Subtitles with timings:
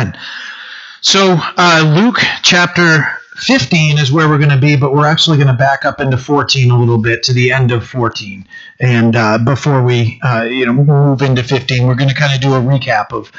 [0.00, 0.18] Amen.
[1.02, 3.04] So, uh, Luke chapter
[3.36, 6.16] 15 is where we're going to be, but we're actually going to back up into
[6.16, 8.46] 14 a little bit to the end of 14.
[8.80, 12.40] And uh, before we, uh, you know, move into 15, we're going to kind of
[12.40, 13.30] do a recap of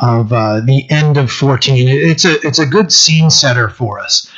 [0.00, 1.88] of uh, the end of 14.
[1.88, 4.30] It's a it's a good scene setter for us.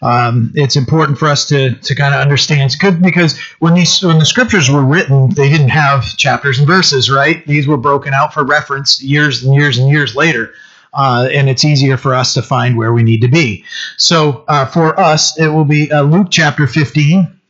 [0.00, 2.62] Um, it's important for us to to kind of understand.
[2.62, 6.66] It's good because when these when the scriptures were written, they didn't have chapters and
[6.66, 7.46] verses, right?
[7.46, 10.54] These were broken out for reference years and years and years later
[10.98, 13.64] uh, and it's easier for us to find where we need to be.
[13.96, 17.40] So uh, for us, it will be uh, Luke chapter 15,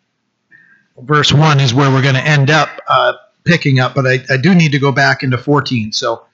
[0.99, 4.37] verse 1 is where we're going to end up uh, picking up, but I, I
[4.37, 5.93] do need to go back into 14.
[5.93, 6.27] So.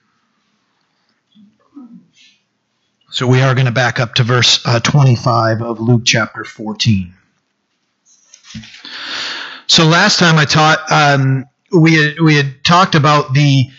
[3.11, 7.13] So we are going to back up to verse uh, 25 of Luke chapter 14.
[9.67, 13.69] So last time I taught, um, we had, we had talked about the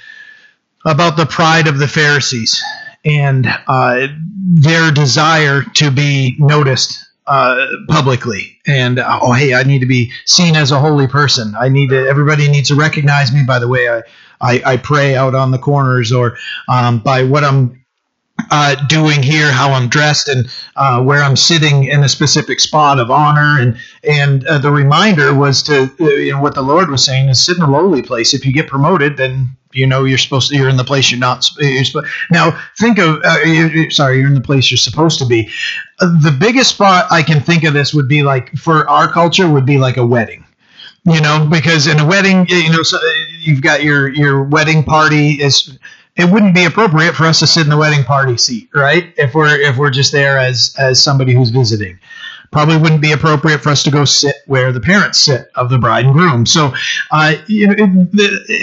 [0.87, 2.63] about the pride of the Pharisees
[3.07, 8.59] and uh, their desire to be noticed uh, publicly.
[8.67, 11.55] And uh, oh hey i need to be seen as a holy person.
[11.59, 14.03] I need to everybody needs to recognize me by the way i
[14.41, 16.37] i, I pray out on the corners or
[16.69, 17.85] um, by what i'm
[18.51, 23.01] uh, doing here, how I'm dressed, and uh, where I'm sitting in a specific spot
[23.01, 26.91] of honor, and and uh, the reminder was to uh, you know what the Lord
[26.91, 28.35] was saying is sit in a lowly place.
[28.35, 31.21] If you get promoted, then you know you're supposed to you're in the place you're
[31.21, 35.27] not you're now think of uh, you, sorry you're in the place you're supposed to
[35.27, 35.49] be.
[36.01, 39.49] Uh, the biggest spot i can think of this would be like for our culture
[39.49, 40.45] would be like a wedding
[41.05, 42.99] you know because in a wedding you know so
[43.41, 45.79] you've got your your wedding party is
[46.17, 49.13] it wouldn't be appropriate for us to sit in the wedding party seat right?
[49.17, 51.99] If we're if we're just there as as somebody who's visiting
[52.51, 55.79] probably wouldn't be appropriate for us to go sit where the parents sit of the
[55.79, 56.47] bride and groom.
[56.47, 56.73] So,
[57.11, 57.35] uh,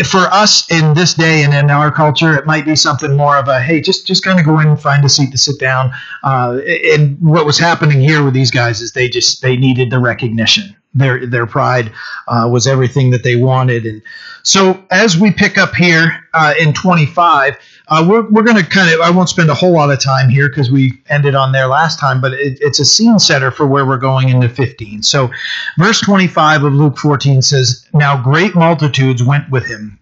[0.06, 3.48] for us in this day and in our culture, it might be something more of
[3.48, 5.92] a hey, just just kind of go in and find a seat to sit down.
[6.24, 6.60] Uh,
[6.94, 10.76] and what was happening here with these guys is they just they needed the recognition.
[10.94, 11.92] Their their pride
[12.28, 14.02] uh, was everything that they wanted, and
[14.44, 17.58] so as we pick up here uh, in 25
[17.90, 20.30] uh, we're we're going to kind of, I won't spend a whole lot of time
[20.30, 23.68] here because we ended on there last time, but it, it's a scene setter for
[23.68, 25.04] where we're going into 15.
[25.04, 25.30] So,
[25.78, 30.00] verse 25 of Luke 14 says, Now great multitudes went with him,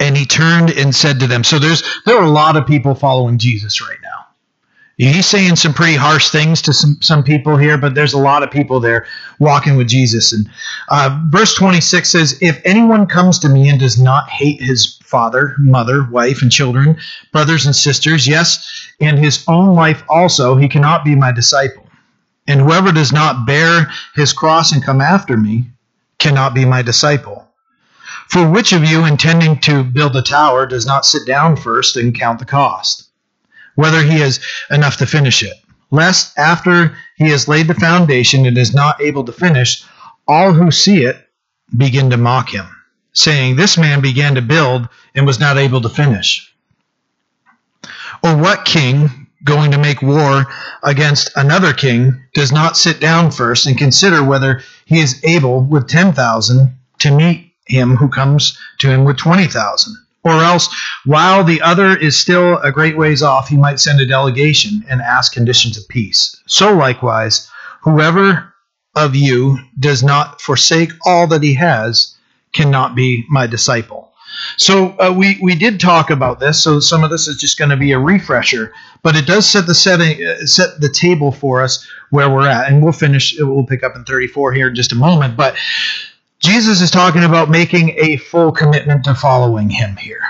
[0.00, 2.94] and he turned and said to them, So there's there are a lot of people
[2.94, 4.27] following Jesus right now.
[4.98, 8.42] He's saying some pretty harsh things to some, some people here, but there's a lot
[8.42, 9.06] of people there
[9.38, 10.32] walking with Jesus.
[10.32, 10.50] And
[10.88, 15.54] uh, verse 26 says, If anyone comes to me and does not hate his father,
[15.56, 16.98] mother, wife, and children,
[17.30, 21.86] brothers and sisters, yes, and his own life also, he cannot be my disciple.
[22.48, 25.70] And whoever does not bear his cross and come after me
[26.18, 27.46] cannot be my disciple.
[28.30, 32.12] For which of you, intending to build a tower, does not sit down first and
[32.12, 33.07] count the cost?
[33.78, 34.40] Whether he has
[34.72, 35.54] enough to finish it,
[35.92, 39.84] lest after he has laid the foundation and is not able to finish,
[40.26, 41.28] all who see it
[41.76, 42.66] begin to mock him,
[43.12, 46.52] saying, This man began to build and was not able to finish.
[48.24, 50.46] Or what king, going to make war
[50.82, 55.86] against another king, does not sit down first and consider whether he is able with
[55.86, 59.96] 10,000 to meet him who comes to him with 20,000?
[60.28, 60.68] Or else,
[61.06, 65.00] while the other is still a great ways off, he might send a delegation and
[65.00, 66.36] ask conditions of peace.
[66.46, 67.50] So likewise,
[67.82, 68.52] whoever
[68.94, 72.14] of you does not forsake all that he has
[72.52, 74.12] cannot be my disciple.
[74.56, 76.62] So uh, we we did talk about this.
[76.62, 78.72] So some of this is just going to be a refresher,
[79.02, 82.70] but it does set the setting uh, set the table for us where we're at,
[82.70, 83.34] and we'll finish.
[83.38, 85.56] We'll pick up in 34 here in just a moment, but
[86.40, 90.22] Jesus is talking about making a full commitment to following him here.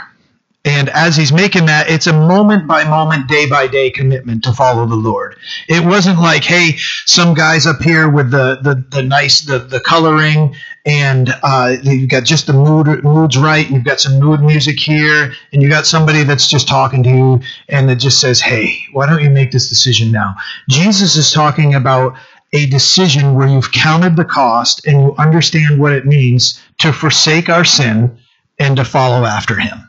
[0.65, 4.53] And as he's making that, it's a moment by moment, day by day commitment to
[4.53, 5.37] follow the Lord.
[5.69, 6.77] It wasn't like, hey,
[7.07, 10.55] some guys up here with the the, the nice the, the coloring
[10.85, 13.69] and uh, you've got just the mood moods right.
[13.71, 17.41] You've got some mood music here, and you got somebody that's just talking to you
[17.69, 20.35] and that just says, hey, why don't you make this decision now?
[20.69, 22.17] Jesus is talking about
[22.53, 27.49] a decision where you've counted the cost and you understand what it means to forsake
[27.49, 28.17] our sin
[28.59, 29.85] and to follow after him.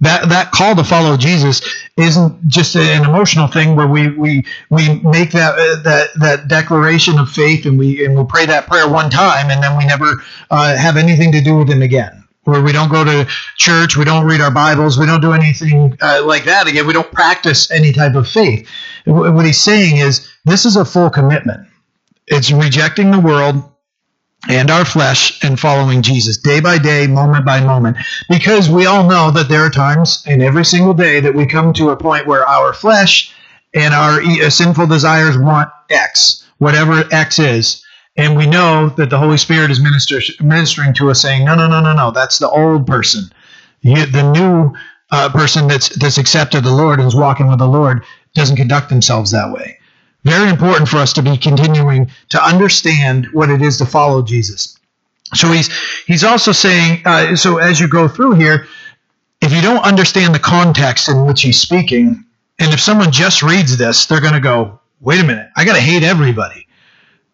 [0.00, 1.60] That that call to follow Jesus
[1.96, 7.28] isn't just an emotional thing where we we we make that that that declaration of
[7.28, 10.76] faith and we and we pray that prayer one time and then we never uh,
[10.76, 12.27] have anything to do with him again.
[12.48, 15.98] Where we don't go to church, we don't read our Bibles, we don't do anything
[16.00, 16.86] uh, like that again.
[16.86, 18.66] We don't practice any type of faith.
[19.04, 21.68] What he's saying is this is a full commitment.
[22.26, 23.70] It's rejecting the world
[24.48, 27.98] and our flesh and following Jesus day by day, moment by moment.
[28.30, 31.74] Because we all know that there are times in every single day that we come
[31.74, 33.30] to a point where our flesh
[33.74, 37.84] and our sinful desires want X, whatever X is.
[38.18, 41.68] And we know that the Holy Spirit is minister, ministering to us, saying, "No, no,
[41.68, 42.12] no, no, no.
[42.12, 43.30] That's the old person.
[43.82, 44.74] You, the new
[45.12, 48.04] uh, person that's that's accepted the Lord and is walking with the Lord
[48.34, 49.78] doesn't conduct themselves that way."
[50.24, 54.76] Very important for us to be continuing to understand what it is to follow Jesus.
[55.34, 55.70] So he's
[56.06, 57.02] he's also saying.
[57.06, 58.66] Uh, so as you go through here,
[59.42, 62.24] if you don't understand the context in which he's speaking,
[62.58, 65.76] and if someone just reads this, they're going to go, "Wait a minute, I got
[65.76, 66.67] to hate everybody."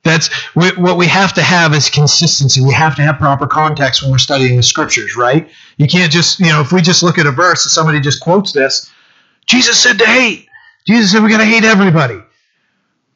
[0.05, 2.61] That's what we have to have is consistency.
[2.61, 5.51] We have to have proper context when we're studying the scriptures, right?
[5.79, 8.21] You can't just, you know, if we just look at a verse and somebody just
[8.21, 8.91] quotes this,
[9.47, 10.49] Jesus said to hate.
[10.87, 12.21] Jesus said we got to hate everybody.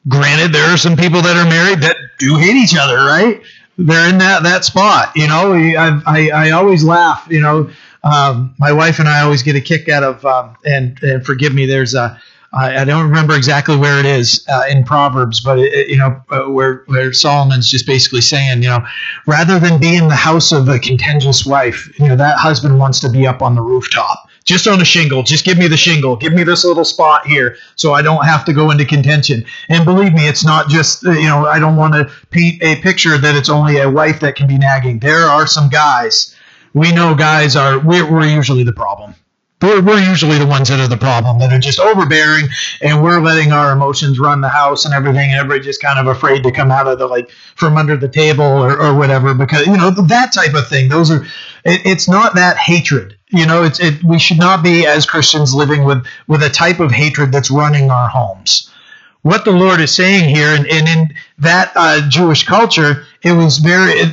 [0.07, 3.41] Granted, there are some people that are married that do hate each other, right?
[3.77, 5.11] They're in that that spot.
[5.15, 7.27] You know, I I, I always laugh.
[7.29, 7.69] You know,
[8.03, 11.53] um, my wife and I always get a kick out of, um, and and forgive
[11.53, 12.19] me, there's a
[12.51, 16.49] I don't remember exactly where it is uh, in Proverbs, but it, you know uh,
[16.49, 18.83] where where Solomon's just basically saying, you know,
[19.27, 22.99] rather than be in the house of a contentious wife, you know that husband wants
[23.01, 25.21] to be up on the rooftop, just on a shingle.
[25.21, 28.45] Just give me the shingle, give me this little spot here, so I don't have
[28.45, 29.45] to go into contention.
[29.67, 32.81] And believe me, it's not just uh, you know I don't want to paint a
[32.81, 34.99] picture that it's only a wife that can be nagging.
[34.99, 36.35] There are some guys.
[36.73, 39.13] We know guys are we're, we're usually the problem
[39.61, 42.47] we're, we're usually the ones that are the problem that are just overbearing
[42.81, 46.07] and we're letting our emotions run the house and everything and everybody just kind of
[46.07, 49.65] afraid to come out of the like from under the table or, or whatever because
[49.67, 50.89] you know that type of thing.
[50.89, 51.23] Those are
[51.65, 53.17] it, it's not that hatred.
[53.29, 56.79] You know it's it we should not be as christians living with with a type
[56.79, 58.71] of hatred that's running our homes
[59.21, 63.57] what the Lord is saying here, and, and in that uh, Jewish culture, it was
[63.57, 64.05] very uh,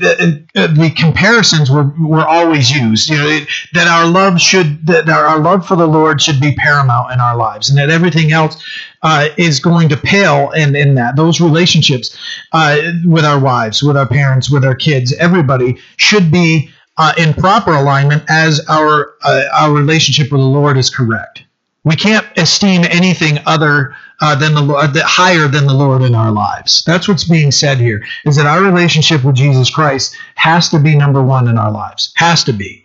[0.56, 3.08] uh, the comparisons were, were always used.
[3.08, 6.54] You know it, that our love should that our love for the Lord should be
[6.56, 8.62] paramount in our lives, and that everything else
[9.02, 12.18] uh, is going to pale in in that those relationships
[12.52, 17.32] uh, with our wives, with our parents, with our kids, everybody should be uh, in
[17.32, 19.14] proper alignment as our
[19.54, 21.44] our relationship with the Lord is correct.
[21.84, 26.32] We can't esteem anything other uh, than the Lord, higher than the Lord in our
[26.32, 26.82] lives.
[26.84, 28.04] That's what's being said here.
[28.24, 32.12] Is that our relationship with Jesus Christ has to be number one in our lives?
[32.16, 32.84] Has to be.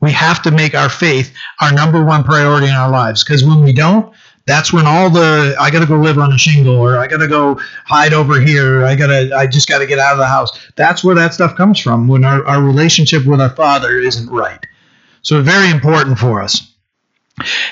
[0.00, 3.22] We have to make our faith our number one priority in our lives.
[3.22, 4.12] Because when we don't,
[4.46, 7.60] that's when all the I gotta go live on a shingle or I gotta go
[7.86, 8.84] hide over here.
[8.84, 10.50] I gotta I just gotta get out of the house.
[10.74, 14.66] That's where that stuff comes from when our, our relationship with our Father isn't right.
[15.22, 16.71] So very important for us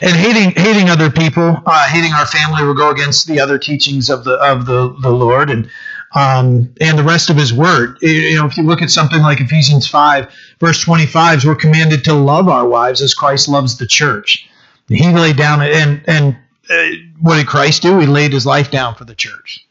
[0.00, 4.10] and hating hating other people, uh, hating our family will go against the other teachings
[4.10, 5.68] of the of the, the Lord and
[6.14, 7.98] um, and the rest of His Word.
[8.02, 12.04] You know, if you look at something like Ephesians five, verse twenty five, we're commanded
[12.04, 14.48] to love our wives as Christ loves the church.
[14.88, 16.36] He laid down and and
[16.68, 16.88] uh,
[17.20, 17.98] what did Christ do?
[17.98, 19.66] He laid His life down for the church.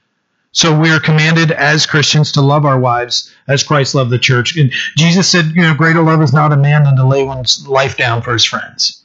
[0.52, 4.58] So we are commanded as Christians to love our wives as Christ loved the church.
[4.58, 7.68] And Jesus said, you know, greater love is not a man than to lay one's
[7.68, 8.99] life down for his friends.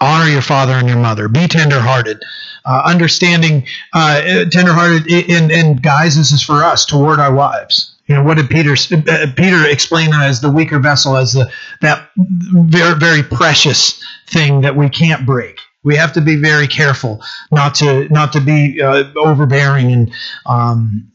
[0.00, 1.28] Honor your father and your mother.
[1.28, 2.22] Be tenderhearted.
[2.64, 7.96] Uh, understanding, uh, tenderhearted, and, guys, this is for us toward our wives.
[8.06, 11.50] You know, what did Peter uh, Peter explain that as the weaker vessel, as the
[11.80, 15.58] that very very precious thing that we can't break.
[15.84, 17.22] We have to be very careful
[17.52, 20.12] not to not to be uh, overbearing and
[20.44, 21.12] um,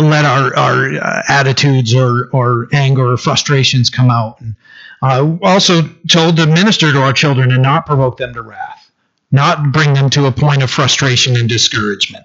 [0.00, 4.38] let our our uh, attitudes or or anger or frustrations come out.
[4.40, 4.54] And,
[5.02, 8.90] uh, also told to minister to our children and not provoke them to wrath,
[9.30, 12.24] not bring them to a point of frustration and discouragement.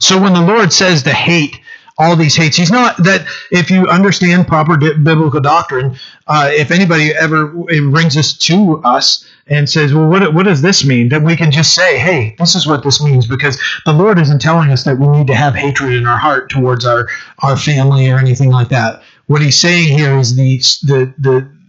[0.00, 1.60] So when the Lord says to hate
[1.98, 7.12] all these hates, He's not that if you understand proper biblical doctrine, uh, if anybody
[7.14, 11.10] ever brings this to us and says, well, what, what does this mean?
[11.10, 14.40] That we can just say, hey, this is what this means because the Lord isn't
[14.40, 17.08] telling us that we need to have hatred in our heart towards our,
[17.40, 19.02] our family or anything like that.
[19.26, 21.59] What he's saying here is the, the, the,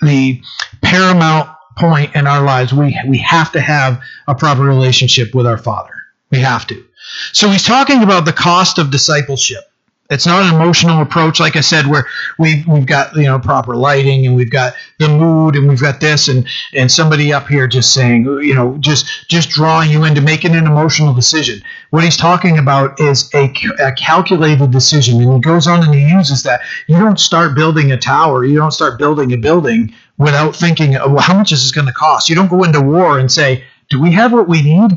[0.00, 0.42] the
[0.82, 2.72] paramount point in our lives.
[2.72, 5.92] We we have to have a proper relationship with our Father.
[6.30, 6.84] We have to.
[7.32, 9.62] So he's talking about the cost of discipleship.
[10.08, 12.06] It's not an emotional approach, like I said, where
[12.38, 16.00] we've we've got you know proper lighting and we've got the mood and we've got
[16.00, 20.20] this and and somebody up here just saying you know just just drawing you into
[20.20, 21.60] making an emotional decision.
[21.90, 26.08] What he's talking about is a, a calculated decision, and he goes on and he
[26.08, 26.60] uses that.
[26.86, 31.18] You don't start building a tower, you don't start building a building without thinking, well,
[31.18, 32.28] how much is this going to cost?
[32.28, 34.92] You don't go into war and say, do we have what we need?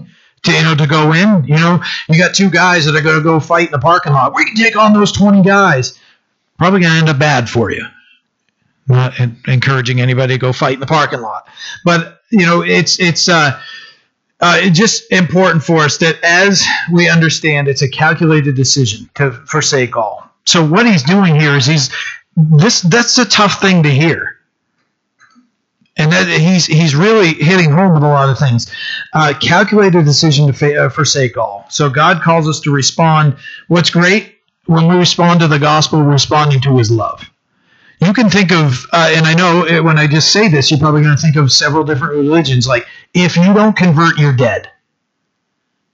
[0.47, 1.43] Know to go in.
[1.45, 4.13] You know, you got two guys that are going to go fight in the parking
[4.13, 4.33] lot.
[4.35, 5.99] We can take on those twenty guys.
[6.57, 7.85] Probably going to end up bad for you.
[8.87, 11.47] Not encouraging anybody to go fight in the parking lot,
[11.85, 13.59] but you know it's it's uh,
[14.39, 19.31] uh, it's just important for us that as we understand, it's a calculated decision to
[19.31, 20.29] forsake all.
[20.45, 21.89] So what he's doing here is he's
[22.35, 24.38] this that's a tough thing to hear
[25.99, 28.71] and that he's he's really hitting home with a lot of things.
[29.13, 31.65] Uh, calculated decision to fa- uh, forsake all.
[31.69, 33.35] So God calls us to respond.
[33.67, 37.29] What's great when we respond to the gospel, responding to His love.
[38.01, 40.79] You can think of, uh, and I know it, when I just say this, you're
[40.79, 42.65] probably going to think of several different religions.
[42.65, 44.69] Like, if you don't convert, you're dead.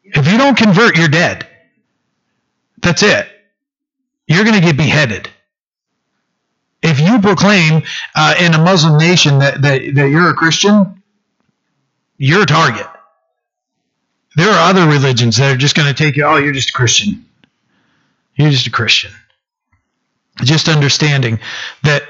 [0.04, 1.48] If you don't convert, you're dead.
[2.84, 3.28] That's it.
[4.28, 5.30] You're going to get beheaded
[6.86, 7.84] if you proclaim
[8.16, 11.02] uh, in a Muslim nation that, that, that you're a Christian,
[12.18, 12.88] you're a target.
[14.36, 16.74] There are other religions that are just going to take you, oh, you're just a
[16.74, 17.26] Christian.
[18.36, 19.12] You're just a Christian.
[20.44, 21.40] Just understanding
[21.84, 22.04] that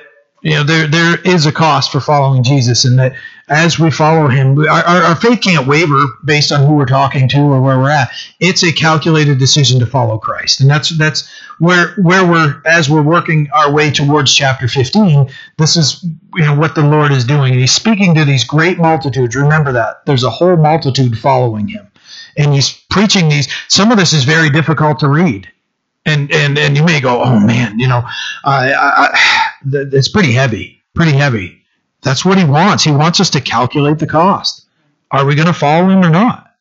[0.46, 3.16] you know there there is a cost for following Jesus, and that
[3.48, 7.40] as we follow Him, our, our faith can't waver based on who we're talking to
[7.40, 8.12] or where we're at.
[8.40, 13.02] It's a calculated decision to follow Christ, and that's that's where where we're as we're
[13.02, 15.32] working our way towards chapter 15.
[15.58, 16.04] This is
[16.36, 19.36] you know what the Lord is doing, and He's speaking to these great multitudes.
[19.36, 21.88] Remember that there's a whole multitude following Him,
[22.38, 23.52] and He's preaching these.
[23.68, 25.52] Some of this is very difficult to read
[26.06, 28.04] and and and you may go, oh man, you know,
[28.44, 29.20] I, I,
[29.66, 31.64] it's pretty heavy, pretty heavy.
[32.02, 32.84] That's what he wants.
[32.84, 34.66] He wants us to calculate the cost.
[35.10, 36.54] Are we going to follow him or not?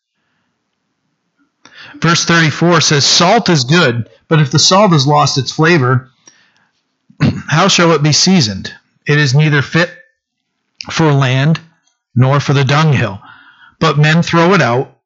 [1.97, 6.11] Verse 34 says, Salt is good, but if the salt has lost its flavor,
[7.49, 8.73] how shall it be seasoned?
[9.07, 9.91] It is neither fit
[10.91, 11.61] for land
[12.15, 13.21] nor for the dunghill,
[13.81, 14.99] but men throw it out.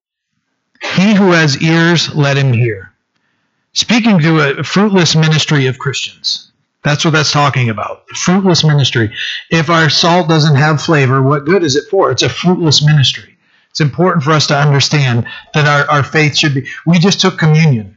[0.81, 2.88] He who has ears, let him hear
[3.79, 6.51] speaking to a fruitless ministry of Christians.
[6.83, 8.09] That's what that's talking about.
[8.25, 9.15] Fruitless ministry.
[9.51, 12.11] If our salt doesn't have flavor, what good is it for?
[12.11, 13.39] It's a fruitless ministry.
[13.71, 16.67] It's important for us to understand that our, our faith should be.
[16.87, 17.97] We just took communion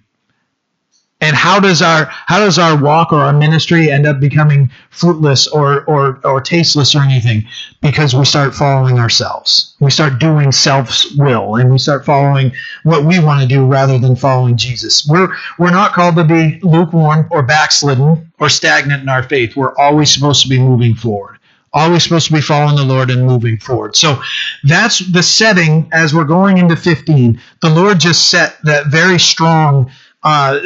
[1.22, 5.48] and how does our how does our walk or our ministry end up becoming fruitless
[5.48, 7.48] or or or tasteless or anything?
[7.80, 9.76] Because we start following ourselves.
[9.80, 12.52] We start doing self's will and we start following
[12.84, 15.08] what we want to do rather than following jesus.
[15.08, 19.56] We're we're not called to be lukewarm or backslidden or stagnant in our faith.
[19.56, 21.38] We're always supposed to be moving forward.
[21.74, 23.96] Always supposed to be following the Lord and moving forward.
[23.96, 24.22] So
[24.64, 27.40] that's the setting as we're going into 15.
[27.62, 29.90] The Lord just set that very strong
[30.24, 30.60] uh,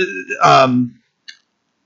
[0.43, 0.99] um,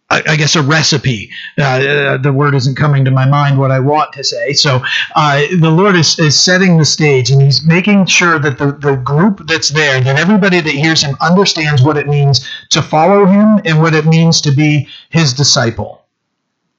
[0.09, 1.29] I, I, guess a recipe.
[1.57, 4.53] Uh, the word isn't coming to my mind what I want to say.
[4.53, 4.81] So
[5.15, 8.95] uh, the Lord is, is setting the stage and He's making sure that the, the
[8.95, 13.61] group that's there, that everybody that hears Him understands what it means to follow Him
[13.65, 16.05] and what it means to be His disciple.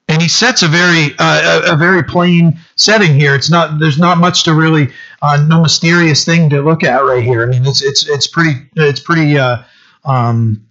[0.09, 3.37] And He sets a very uh, a, very plain setting here.
[3.37, 4.93] It's not there's not much to really
[5.23, 7.45] uh, no mysterious thing to look at right here.
[7.45, 9.39] I mean it's it's it's pretty it's pretty.
[9.39, 9.63] Uh,
[10.05, 10.67] um,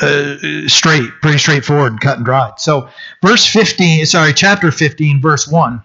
[0.00, 2.58] uh, straight, pretty straightforward, cut and dried.
[2.58, 2.88] So,
[3.22, 5.82] verse 15, sorry, chapter 15, verse 1.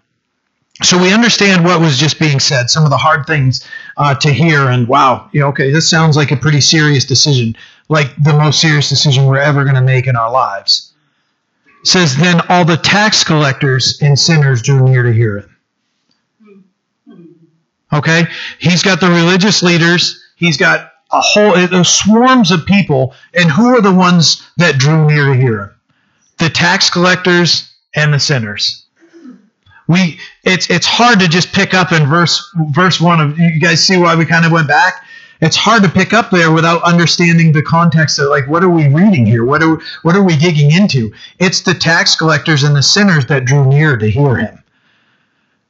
[0.83, 4.31] So we understand what was just being said, some of the hard things uh, to
[4.31, 7.55] hear, and wow, you know, okay, this sounds like a pretty serious decision,
[7.87, 10.93] like the most serious decision we're ever going to make in our lives.
[11.81, 15.47] It says, Then all the tax collectors and sinners drew near to hear it.
[17.93, 18.27] Okay?
[18.59, 23.67] He's got the religious leaders, he's got a whole those swarms of people, and who
[23.67, 25.71] are the ones that drew near to hear him?
[26.37, 28.85] The tax collectors and the sinners.
[29.87, 33.85] We it's it's hard to just pick up in verse verse one of you guys
[33.85, 35.05] see why we kind of went back.
[35.41, 38.87] It's hard to pick up there without understanding the context of like what are we
[38.87, 39.45] reading here?
[39.45, 41.13] What are what are we digging into?
[41.39, 44.63] It's the tax collectors and the sinners that drew near to hear him.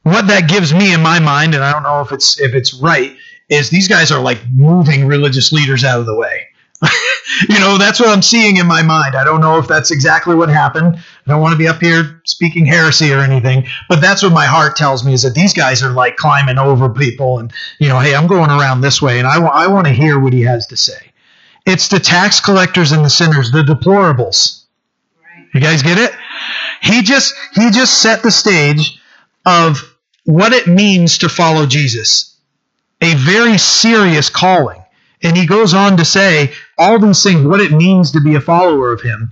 [0.03, 2.73] What that gives me in my mind, and I don't know if it's if it's
[2.75, 3.17] right,
[3.49, 6.47] is these guys are like moving religious leaders out of the way.
[7.49, 9.15] you know, that's what I'm seeing in my mind.
[9.15, 10.97] I don't know if that's exactly what happened.
[10.97, 14.45] I don't want to be up here speaking heresy or anything, but that's what my
[14.45, 17.99] heart tells me is that these guys are like climbing over people and, you know,
[17.99, 20.41] hey, I'm going around this way and I, w- I want to hear what he
[20.41, 21.13] has to say.
[21.65, 24.65] It's the tax collectors and the sinners, the deplorables.
[25.23, 25.47] Right.
[25.53, 26.11] You guys get it?
[26.81, 28.99] He just he just set the stage
[29.47, 29.79] of
[30.25, 32.34] what it means to follow Jesus
[33.05, 34.81] a very serious calling.
[35.23, 38.41] And he goes on to say all these things, what it means to be a
[38.41, 39.31] follower of him.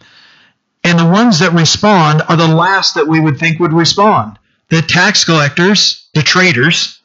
[0.84, 4.38] And the ones that respond are the last that we would think would respond.
[4.70, 7.00] The tax collectors, the traitors,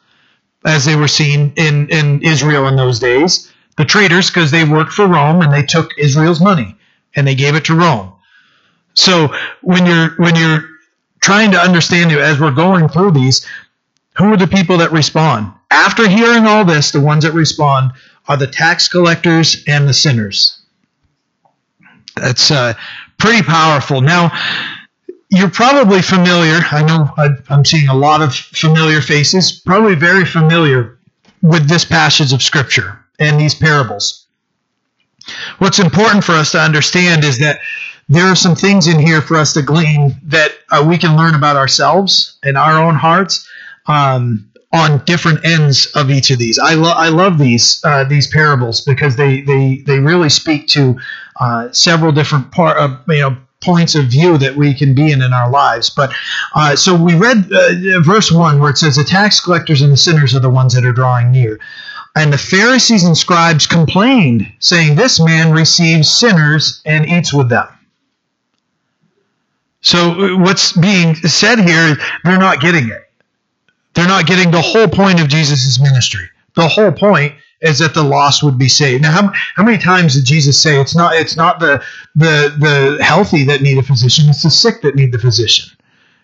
[0.64, 4.92] as they were seen in, in Israel in those days, the traitors because they worked
[4.92, 6.76] for Rome and they took Israel's money
[7.14, 8.12] and they gave it to Rome.
[8.94, 9.32] So
[9.62, 10.64] when you're when you're
[11.20, 13.46] trying to understand it as we're going through these,
[14.16, 15.52] who are the people that respond?
[15.70, 17.92] After hearing all this, the ones that respond
[18.26, 20.60] are the tax collectors and the sinners.
[22.16, 22.74] That's uh,
[23.18, 24.00] pretty powerful.
[24.00, 24.32] Now,
[25.30, 26.60] you're probably familiar.
[26.70, 27.10] I know
[27.48, 30.98] I'm seeing a lot of familiar faces, probably very familiar
[31.42, 34.26] with this passage of Scripture and these parables.
[35.58, 37.60] What's important for us to understand is that
[38.08, 41.34] there are some things in here for us to glean that uh, we can learn
[41.34, 43.46] about ourselves and our own hearts
[43.86, 46.58] um, on different ends of each of these.
[46.58, 50.98] I, lo- I love these uh, these parables because they they they really speak to
[51.40, 55.22] uh, several different part of you know points of view that we can be in
[55.22, 55.90] in our lives.
[55.90, 56.12] But
[56.54, 59.96] uh, so we read uh, verse one where it says, "The tax collectors and the
[59.96, 61.58] sinners are the ones that are drawing near."
[62.18, 67.68] And the Pharisees and scribes complained, saying, This man receives sinners and eats with them.
[69.82, 73.07] So, uh, what's being said here, they're not getting it.
[73.98, 76.30] They're not getting the whole point of Jesus' ministry.
[76.54, 79.02] The whole point is that the lost would be saved.
[79.02, 81.82] Now, how, how many times did Jesus say it's not it's not the
[82.14, 85.76] the the healthy that need a physician, it's the sick that need the physician?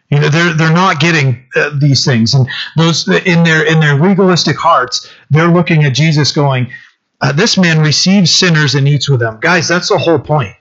[0.09, 3.99] You know, they're they're not getting uh, these things, and those in their in their
[3.99, 6.71] legalistic hearts, they're looking at Jesus, going,
[7.23, 10.55] uh, "This man receives sinners and eats with them." Guys, that's the whole point.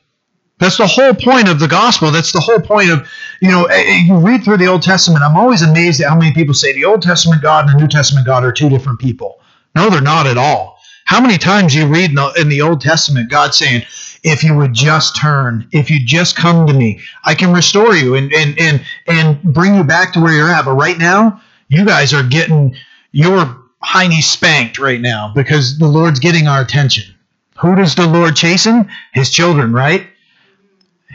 [0.59, 2.11] That's the whole point of the gospel.
[2.11, 3.07] That's the whole point of,
[3.41, 5.23] you know, eh, eh, you read through the Old Testament.
[5.23, 7.87] I'm always amazed at how many people say the Old Testament God and the New
[7.87, 9.41] Testament God are two different people.
[9.75, 10.77] No, they're not at all.
[11.05, 13.83] How many times you read in the, in the Old Testament God saying,
[14.23, 18.15] if you would just turn, if you just come to me, I can restore you
[18.15, 20.63] and and and and bring you back to where you're at.
[20.63, 22.75] But right now, you guys are getting
[23.11, 27.13] your hiney spanked right now because the Lord's getting our attention.
[27.59, 28.89] Who does the Lord chasten?
[29.13, 30.07] His children, right?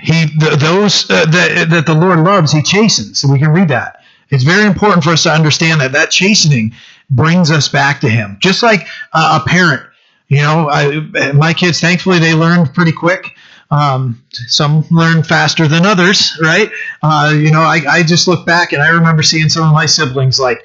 [0.01, 3.19] He those uh, that that the Lord loves, He chastens.
[3.19, 4.03] So we can read that.
[4.31, 6.75] It's very important for us to understand that that chastening
[7.11, 9.83] brings us back to Him, just like uh, a parent
[10.29, 13.35] you know, I, my kids, thankfully, they learned pretty quick.
[13.71, 16.71] Um, some learn faster than others, right?
[17.03, 19.85] Uh, you know, I, I just look back and I remember seeing some of my
[19.85, 20.65] siblings like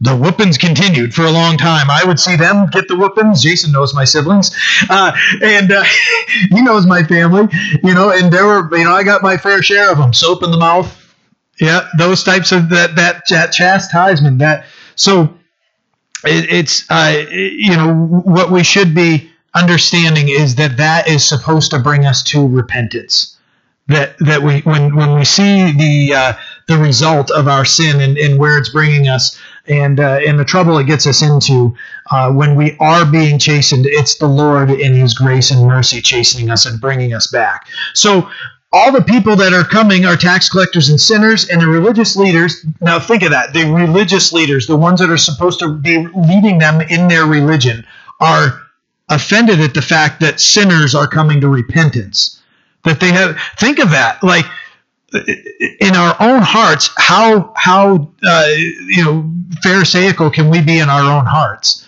[0.00, 1.90] the whoopings continued for a long time.
[1.90, 3.42] I would see them get the whoopings.
[3.42, 4.50] Jason knows my siblings,
[4.90, 5.84] uh, and uh,
[6.50, 7.48] he knows my family.
[7.82, 10.12] You know, and there were, you know, I got my fair share of them.
[10.12, 11.14] Soap in the mouth,
[11.60, 14.38] yeah, those types of that that, that chastisement.
[14.40, 15.34] That so
[16.24, 21.70] it, it's uh, you know what we should be understanding is that that is supposed
[21.70, 23.38] to bring us to repentance.
[23.88, 26.32] That that we when when we see the uh,
[26.68, 30.44] the result of our sin and, and where it's bringing us and uh, and the
[30.44, 31.74] trouble it gets us into
[32.10, 36.50] uh, when we are being chastened, it's the Lord in His grace and mercy chastening
[36.50, 37.66] us and bringing us back.
[37.94, 38.28] So
[38.72, 42.64] all the people that are coming are tax collectors and sinners, and the religious leaders.
[42.80, 43.52] Now, think of that.
[43.52, 47.86] The religious leaders, the ones that are supposed to be leading them in their religion,
[48.20, 48.62] are
[49.08, 52.42] offended at the fact that sinners are coming to repentance.
[52.84, 53.38] That they have.
[53.58, 54.22] Think of that.
[54.22, 54.44] Like,
[55.12, 58.46] in our own hearts, how how uh,
[58.88, 59.30] you know
[59.62, 61.86] pharisaical can we be in our own hearts?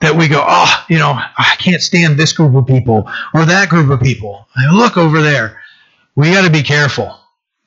[0.00, 3.68] That we go, oh, you know, I can't stand this group of people or that
[3.68, 4.46] group of people.
[4.54, 5.60] I look over there
[6.18, 7.16] we got to be careful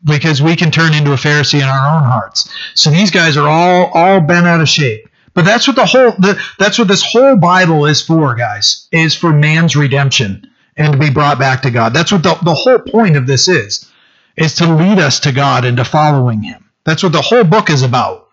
[0.04, 2.54] because we can turn into a Pharisee in our own hearts.
[2.76, 5.08] So these guys are all all bent out of shape.
[5.34, 8.90] But that's what the whole the, that's what this whole Bible is for, guys.
[8.92, 11.94] Is for man's redemption and to be brought back to God.
[11.94, 13.90] That's what the, the whole point of this is.
[14.38, 16.70] Is to lead us to God and to following him.
[16.84, 18.30] That's what the whole book is about.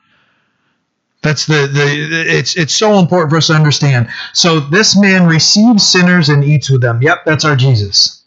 [1.23, 4.09] That's the, the it's it's so important for us to understand.
[4.33, 7.03] So this man receives sinners and eats with them.
[7.03, 8.23] Yep, that's our Jesus.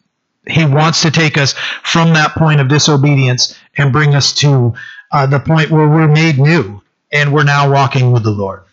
[0.47, 1.53] He wants to take us
[1.83, 4.73] from that point of disobedience and bring us to
[5.11, 6.81] uh, the point where we're made new
[7.11, 8.63] and we're now walking with the Lord.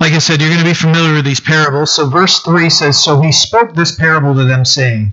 [0.00, 1.92] Like I said, you're going to be familiar with these parables.
[1.92, 5.12] So, verse 3 says So he spoke this parable to them, saying,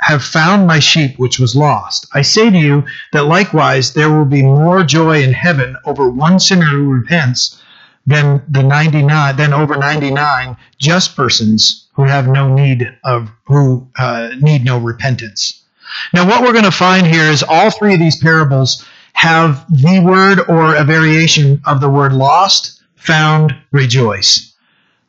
[0.00, 2.06] have found my sheep which was lost.
[2.14, 6.38] I say to you that likewise there will be more joy in heaven over one
[6.38, 7.60] sinner who repents
[8.06, 14.30] than the 99 than over 99 just persons who have no need of who uh,
[14.40, 15.64] need no repentance.
[16.14, 20.00] Now what we're going to find here is all three of these parables have the
[20.00, 24.54] word or a variation of the word lost, found, rejoice.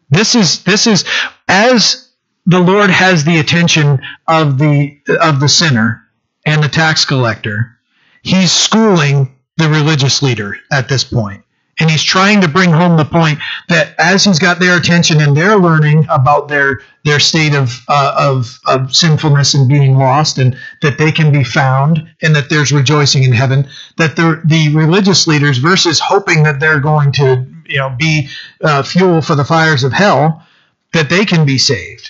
[0.09, 1.05] This is this is
[1.47, 2.08] as
[2.49, 6.01] the Lord has the attention of the of the sinner
[6.45, 7.77] and the tax collector.
[8.23, 11.43] He's schooling the religious leader at this point.
[11.81, 15.37] And he's trying to bring home the point that as he's got their attention and
[15.37, 20.57] they're learning about their their state of, uh, of of sinfulness and being lost, and
[20.81, 23.65] that they can be found, and that there's rejoicing in heaven,
[23.97, 28.27] that the the religious leaders, versus hoping that they're going to you know be
[28.61, 30.45] uh, fuel for the fires of hell,
[30.91, 32.09] that they can be saved.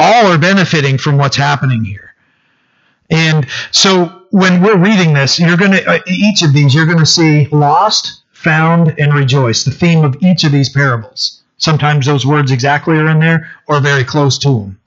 [0.00, 2.14] All are benefiting from what's happening here,
[3.10, 6.98] and so when we're reading this, you're going to uh, each of these you're going
[6.98, 11.42] to see lost found, and rejoice, the theme of each of these parables.
[11.58, 14.80] Sometimes those words exactly are in there or very close to them.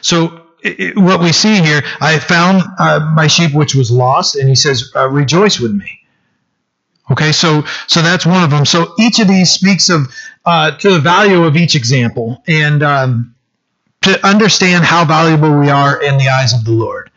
[0.00, 4.48] So, it, what we see here, I found uh, my sheep which was lost, and
[4.48, 6.00] he says, uh, rejoice with me.
[7.10, 8.66] Okay, so so that's one of them.
[8.66, 10.12] So each of these speaks of
[10.44, 13.34] uh, to the value of each example, and um,
[14.02, 17.10] to understand how valuable we are in the eyes of the Lord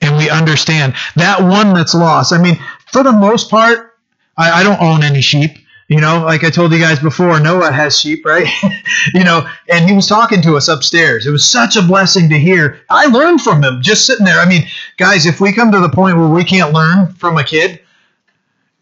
[0.00, 2.32] and we understand that one that's lost.
[2.32, 2.58] I mean,
[2.92, 3.98] for the most part,
[4.36, 5.58] I, I don't own any sheep.
[5.88, 8.48] You know, like I told you guys before, Noah has sheep, right?
[9.14, 11.26] you know, and he was talking to us upstairs.
[11.26, 12.80] It was such a blessing to hear.
[12.90, 14.40] I learned from him just sitting there.
[14.40, 17.44] I mean, guys, if we come to the point where we can't learn from a
[17.44, 17.80] kid,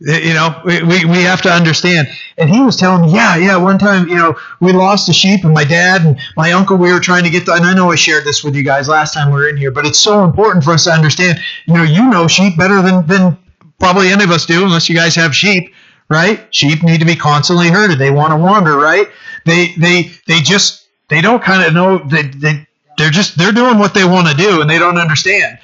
[0.01, 2.09] you know, we, we have to understand.
[2.37, 5.45] And he was telling me, yeah, yeah, one time, you know, we lost a sheep,
[5.45, 7.91] and my dad and my uncle, we were trying to get the, and I know
[7.91, 10.25] I shared this with you guys last time we were in here, but it's so
[10.25, 13.39] important for us to understand, you know, you know sheep better than, than
[13.79, 15.73] probably any of us do, unless you guys have sheep,
[16.09, 16.53] right?
[16.55, 17.99] Sheep need to be constantly herded.
[17.99, 19.09] They want to wander, right?
[19.47, 22.67] They, they, they just, they don't kind of know, they, they,
[22.99, 25.59] they're just, they're doing what they want to do, and they don't understand.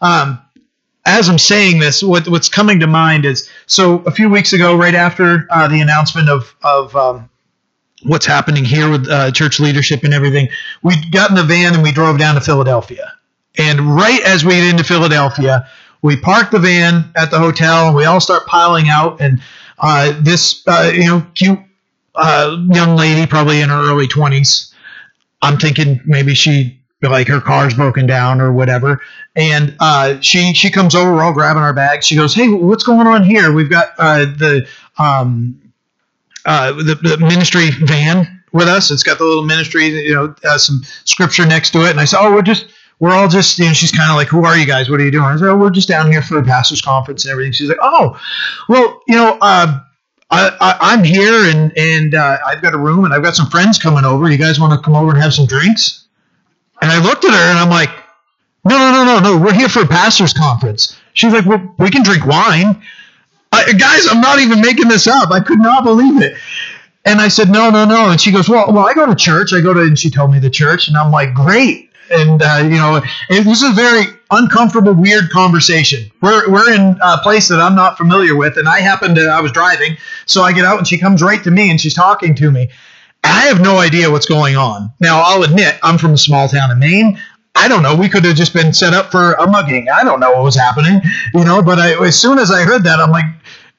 [0.00, 0.40] Um,
[1.06, 4.76] as I'm saying this, what, what's coming to mind is so a few weeks ago,
[4.76, 7.28] right after uh, the announcement of of um,
[8.02, 10.48] what's happening here with uh, church leadership and everything,
[10.82, 13.12] we got in the van and we drove down to Philadelphia.
[13.56, 15.68] And right as we get into Philadelphia,
[16.02, 19.20] we park the van at the hotel and we all start piling out.
[19.20, 19.40] And
[19.78, 21.58] uh, this uh, you know cute
[22.14, 24.72] uh, young lady, probably in her early 20s,
[25.42, 29.00] I'm thinking maybe she like her car's broken down or whatever.
[29.36, 32.06] And uh, she she comes over, we're all grabbing our bags.
[32.06, 33.52] She goes, "Hey, what's going on here?
[33.52, 35.60] We've got uh, the um,
[36.44, 38.90] uh, the, the, ministry van with us.
[38.90, 42.04] It's got the little ministry, you know, uh, some scripture next to it." And I
[42.04, 42.66] said, "Oh, we're just."
[43.00, 44.88] We're all just, you know, she's kind of like, who are you guys?
[44.88, 45.24] What are you doing?
[45.24, 47.52] I said, oh, we're just down here for a pastor's conference and everything.
[47.52, 48.18] She's like, oh,
[48.68, 49.80] well, you know, uh,
[50.30, 53.78] I, am here and and uh, I've got a room and I've got some friends
[53.78, 54.30] coming over.
[54.30, 56.03] You guys want to come over and have some drinks?
[56.82, 57.90] And I looked at her and I'm like,
[58.64, 59.44] no, no, no, no, no.
[59.44, 60.98] We're here for a pastor's conference.
[61.12, 62.82] She's like, well, we can drink wine.
[63.52, 65.30] I, guys, I'm not even making this up.
[65.30, 66.36] I could not believe it.
[67.04, 68.10] And I said, no, no, no.
[68.10, 69.52] And she goes, well, well, I go to church.
[69.52, 70.88] I go to, and she told me the church.
[70.88, 71.90] And I'm like, great.
[72.10, 76.10] And, uh, you know, it was a very uncomfortable, weird conversation.
[76.20, 78.56] We're, we're in a place that I'm not familiar with.
[78.56, 79.96] And I happened to, I was driving.
[80.26, 82.70] So I get out and she comes right to me and she's talking to me.
[83.24, 84.92] I have no idea what's going on.
[85.00, 87.18] Now, I'll admit, I'm from a small town in Maine.
[87.54, 87.94] I don't know.
[87.94, 89.88] We could have just been set up for a mugging.
[89.88, 91.00] I don't know what was happening,
[91.32, 91.62] you know.
[91.62, 93.24] But I, as soon as I heard that, I'm like,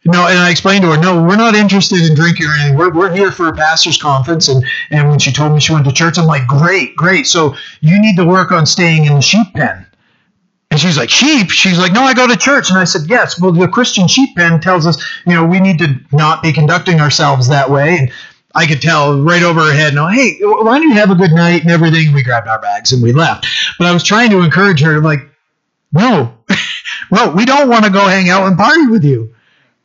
[0.05, 0.27] no.
[0.27, 2.77] And I explained to her, no, we're not interested in drinking or anything.
[2.77, 4.47] We're, we're here for a pastor's conference.
[4.47, 7.27] And and when she told me she went to church, I'm like, great, great.
[7.27, 9.85] So you need to work on staying in the sheep pen.
[10.71, 11.51] And she's like, sheep?
[11.51, 12.69] She's like, no, I go to church.
[12.69, 13.39] And I said, yes.
[13.39, 16.99] Well, the Christian sheep pen tells us, you know, we need to not be conducting
[16.99, 17.97] ourselves that way.
[17.97, 18.11] And
[18.55, 21.31] I could tell right over her head, no, hey, why don't you have a good
[21.31, 22.13] night and everything?
[22.13, 23.45] We grabbed our bags and we left.
[23.77, 25.19] But I was trying to encourage her, like,
[25.91, 26.37] no,
[27.11, 29.35] no, we don't want to go hang out and party with you.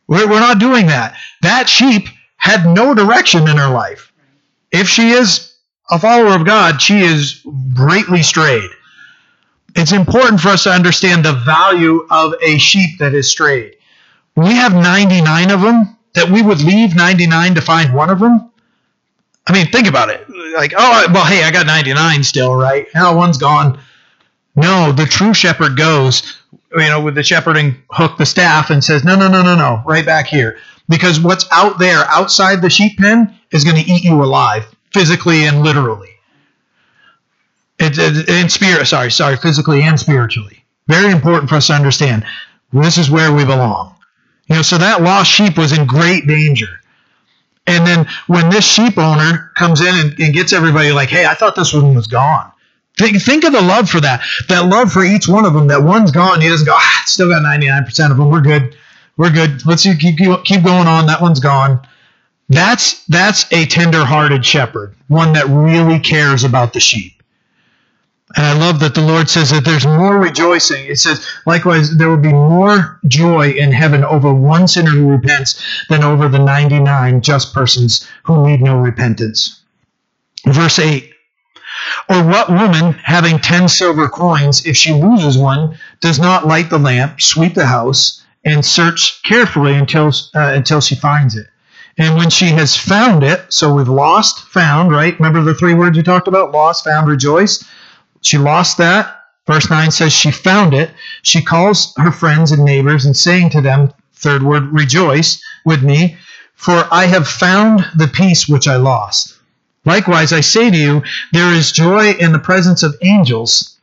[0.07, 1.17] We're, we're not doing that.
[1.43, 4.13] That sheep had no direction in her life.
[4.71, 5.53] If she is
[5.91, 8.71] a follower of God, she is greatly strayed.
[9.75, 13.77] It's important for us to understand the value of a sheep that is strayed.
[14.37, 18.51] We have 99 of them, that we would leave 99 to find one of them.
[19.51, 20.25] I mean, think about it.
[20.55, 22.87] Like, oh, well, hey, I got 99 still, right?
[22.95, 23.81] Now one's gone.
[24.55, 26.39] No, the true shepherd goes,
[26.71, 29.83] you know, with the shepherding hook, the staff, and says, no, no, no, no, no,
[29.85, 30.59] right back here.
[30.89, 35.45] Because what's out there, outside the sheep pen, is going to eat you alive, physically
[35.47, 36.11] and literally.
[37.81, 40.65] It, it, in spirit, sorry, sorry, physically and spiritually.
[40.87, 42.25] Very important for us to understand.
[42.73, 43.97] This is where we belong.
[44.47, 46.80] You know, so that lost sheep was in great danger.
[47.67, 51.35] And then when this sheep owner comes in and, and gets everybody like, hey, I
[51.35, 52.51] thought this one was gone.
[52.99, 54.23] Think, think of the love for that.
[54.49, 55.69] That love for each one of them.
[55.69, 56.41] That one's gone.
[56.41, 58.29] He doesn't go, ah, still got 99% of them.
[58.29, 58.77] We're good.
[59.17, 59.65] We're good.
[59.65, 61.07] Let's keep, keep, keep going on.
[61.07, 61.87] That one's gone.
[62.49, 67.20] That's, that's a tender hearted shepherd, one that really cares about the sheep.
[68.37, 70.87] And I love that the Lord says that there's more rejoicing.
[70.87, 75.61] It says, likewise, there will be more joy in heaven over one sinner who repents
[75.89, 79.63] than over the 99 just persons who need no repentance.
[80.47, 81.13] Verse 8
[82.09, 86.79] Or what woman, having 10 silver coins, if she loses one, does not light the
[86.79, 91.49] lamp, sweep the house, and search carefully until, uh, until she finds it?
[91.99, 95.19] And when she has found it, so we've lost, found, right?
[95.19, 96.53] Remember the three words we talked about?
[96.53, 97.65] Lost, found, rejoice
[98.23, 99.17] she lost that.
[99.47, 100.91] Verse 9 says she found it.
[101.23, 106.17] She calls her friends and neighbors and saying to them, third word, rejoice with me,
[106.55, 109.37] for I have found the piece which I lost.
[109.85, 111.03] Likewise, I say to you,
[111.33, 113.79] there is joy in the presence of angels,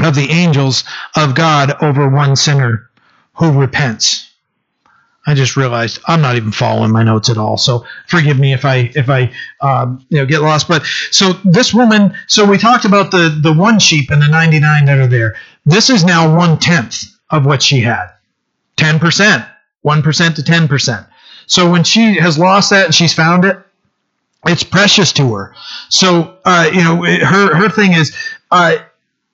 [0.00, 0.84] of the angels
[1.16, 2.90] of God over one sinner
[3.34, 4.25] who repents.
[5.26, 7.56] I just realized I'm not even following my notes at all.
[7.56, 10.68] So forgive me if I if I um, you know get lost.
[10.68, 12.14] But so this woman.
[12.28, 15.34] So we talked about the the one sheep and the 99 that are there.
[15.64, 18.06] This is now one tenth of what she had.
[18.76, 19.44] Ten percent,
[19.82, 21.06] one percent to ten percent.
[21.46, 23.58] So when she has lost that and she's found it,
[24.46, 25.54] it's precious to her.
[25.88, 28.16] So uh, you know her her thing is.
[28.50, 28.76] Uh,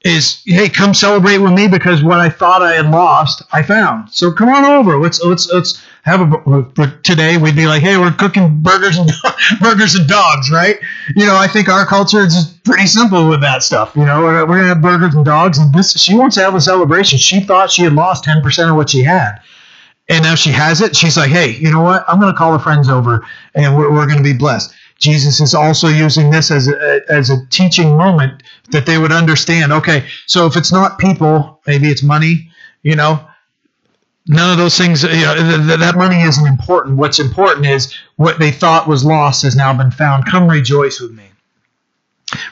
[0.04, 4.10] is hey come celebrate with me because what I thought I had lost I found.
[4.10, 4.98] So come on over.
[4.98, 9.10] Let's let's let's have a today we'd be like hey we're cooking burgers and
[9.60, 10.78] burgers and dogs right?
[11.14, 14.22] You know I think our culture is pretty simple with that stuff you know?
[14.22, 17.18] We're, we're gonna have burgers and dogs and this she wants to have a celebration.
[17.18, 19.40] She thought she had lost 10% of what she had.
[20.08, 20.96] And now she has it.
[20.96, 22.04] She's like hey you know what?
[22.08, 25.88] I'm gonna call her friends over and we're, we're gonna be blessed Jesus is also
[25.88, 29.72] using this as a, as a teaching moment that they would understand.
[29.72, 32.52] Okay, so if it's not people, maybe it's money.
[32.84, 33.26] You know,
[34.28, 35.02] none of those things.
[35.02, 35.34] You know,
[35.66, 36.98] th- that money isn't important.
[36.98, 40.26] What's important is what they thought was lost has now been found.
[40.26, 41.24] Come rejoice with me.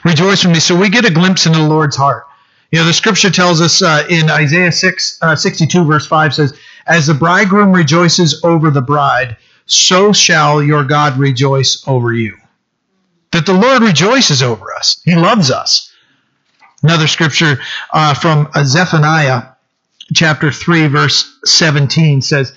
[0.03, 0.59] Rejoice with me.
[0.59, 2.25] So we get a glimpse into the Lord's heart.
[2.71, 6.59] You know, the scripture tells us uh, in Isaiah 6, uh, 62, verse 5 says,
[6.85, 12.40] As the bridegroom rejoices over the bride, so shall your God rejoice over you
[13.31, 15.01] that the Lord rejoices over us.
[15.05, 15.91] He loves us.
[16.83, 17.59] Another scripture
[17.93, 19.43] uh, from Zephaniah
[20.13, 22.53] chapter 3, verse 17 says,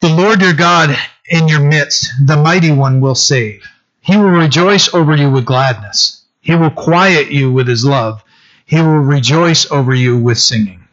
[0.00, 0.96] The Lord your God
[1.28, 3.66] in your midst, the mighty one will save.
[4.00, 6.22] He will rejoice over you with gladness.
[6.40, 8.22] He will quiet you with his love.
[8.64, 10.84] He will rejoice over you with singing.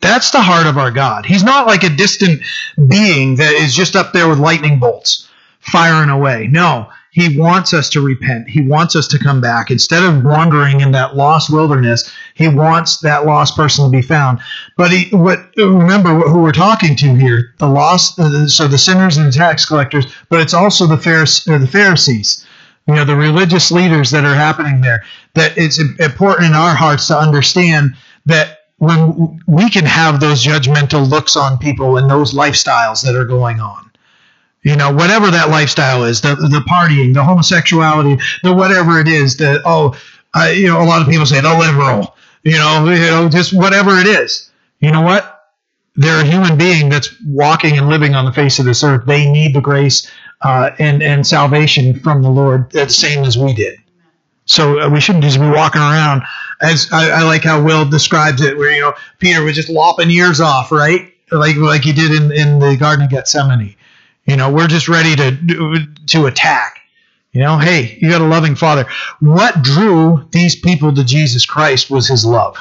[0.00, 1.26] That's the heart of our God.
[1.26, 2.42] He's not like a distant
[2.88, 5.28] being that is just up there with lightning bolts
[5.60, 6.48] firing away.
[6.50, 8.48] No, he wants us to repent.
[8.48, 9.70] He wants us to come back.
[9.70, 14.38] Instead of wandering in that lost wilderness, he wants that lost person to be found.
[14.76, 19.16] But he, what, remember who we're talking to here: the lost, uh, so the sinners
[19.16, 22.46] and the tax collectors, but it's also the the Pharisees.
[22.86, 25.02] You know, the religious leaders that are happening there.
[25.34, 27.94] That it's important in our hearts to understand
[28.26, 33.26] that when we can have those judgmental looks on people and those lifestyles that are
[33.26, 33.89] going on
[34.62, 39.36] you know whatever that lifestyle is the the partying the homosexuality the whatever it is
[39.36, 39.94] the oh
[40.52, 43.98] you know a lot of people say the liberal you know you know just whatever
[43.98, 44.50] it is.
[44.80, 45.48] You know what?
[45.96, 49.04] They're a human being that's walking and living on the face of this earth.
[49.06, 50.10] They need the grace
[50.42, 52.70] uh, and and salvation from the lord.
[52.70, 53.78] The same as we did.
[54.46, 56.22] So uh, we shouldn't just be walking around
[56.62, 60.10] as I, I like how will describes it where you know peter was just lopping
[60.10, 61.12] ears off right?
[61.30, 63.76] Like like he did in, in the garden of gethsemane
[64.26, 66.80] you know, we're just ready to to attack.
[67.32, 68.86] You know, hey, you got a loving father.
[69.20, 72.56] What drew these people to Jesus Christ was his love.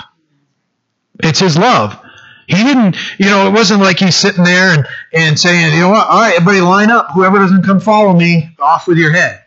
[1.24, 2.00] It's his love.
[2.48, 5.90] He didn't, you know, it wasn't like he's sitting there and, and saying, you know
[5.90, 7.12] what, all right, everybody line up.
[7.14, 9.44] Whoever doesn't come follow me, off with your head.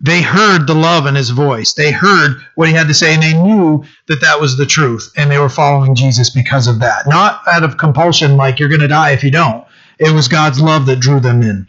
[0.00, 1.74] They heard the love in his voice.
[1.74, 5.12] They heard what he had to say, and they knew that that was the truth,
[5.16, 7.08] and they were following Jesus because of that.
[7.08, 9.66] Not out of compulsion, like you're going to die if you don't.
[9.98, 11.68] It was God's love that drew them in.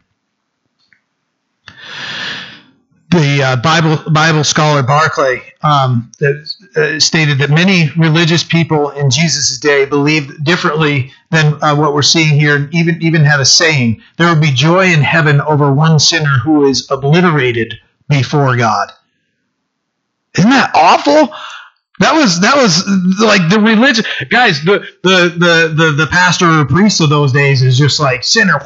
[3.11, 9.57] The uh, Bible Bible scholar Barclay um, uh, stated that many religious people in Jesus'
[9.57, 12.55] day believed differently than uh, what we're seeing here.
[12.55, 16.37] And even even had a saying: "There will be joy in heaven over one sinner
[16.43, 17.73] who is obliterated
[18.07, 18.91] before God."
[20.37, 21.33] Isn't that awful?
[21.99, 22.87] That was that was
[23.19, 24.63] like the religion guys.
[24.63, 28.59] The the the the, the pastor or priest of those days is just like sinner.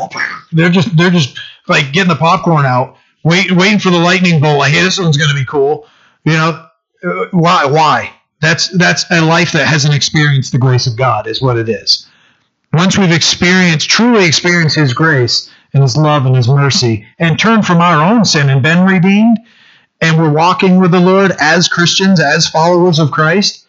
[0.52, 4.60] They're just they're just like getting the popcorn out, wait, waiting for the lightning bolt.
[4.60, 5.88] Like, hey, this one's gonna be cool.
[6.26, 6.68] You know
[7.04, 7.66] uh, why?
[7.66, 8.14] Why?
[8.40, 12.08] That's that's a life that hasn't experienced the grace of God, is what it is.
[12.74, 17.66] Once we've experienced, truly experienced His grace and His love and His mercy, and turned
[17.66, 19.40] from our own sin and been redeemed,
[20.04, 23.66] and we're walking with the Lord as Christians, as followers of Christ,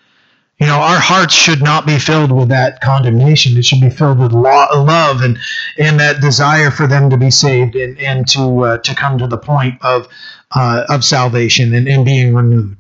[0.59, 3.57] you know, our hearts should not be filled with that condemnation.
[3.57, 5.39] It should be filled with love and
[5.79, 9.29] and that desire for them to be saved and and to uh, to come to
[9.29, 10.09] the point of
[10.53, 12.77] uh, of salvation and, and being renewed.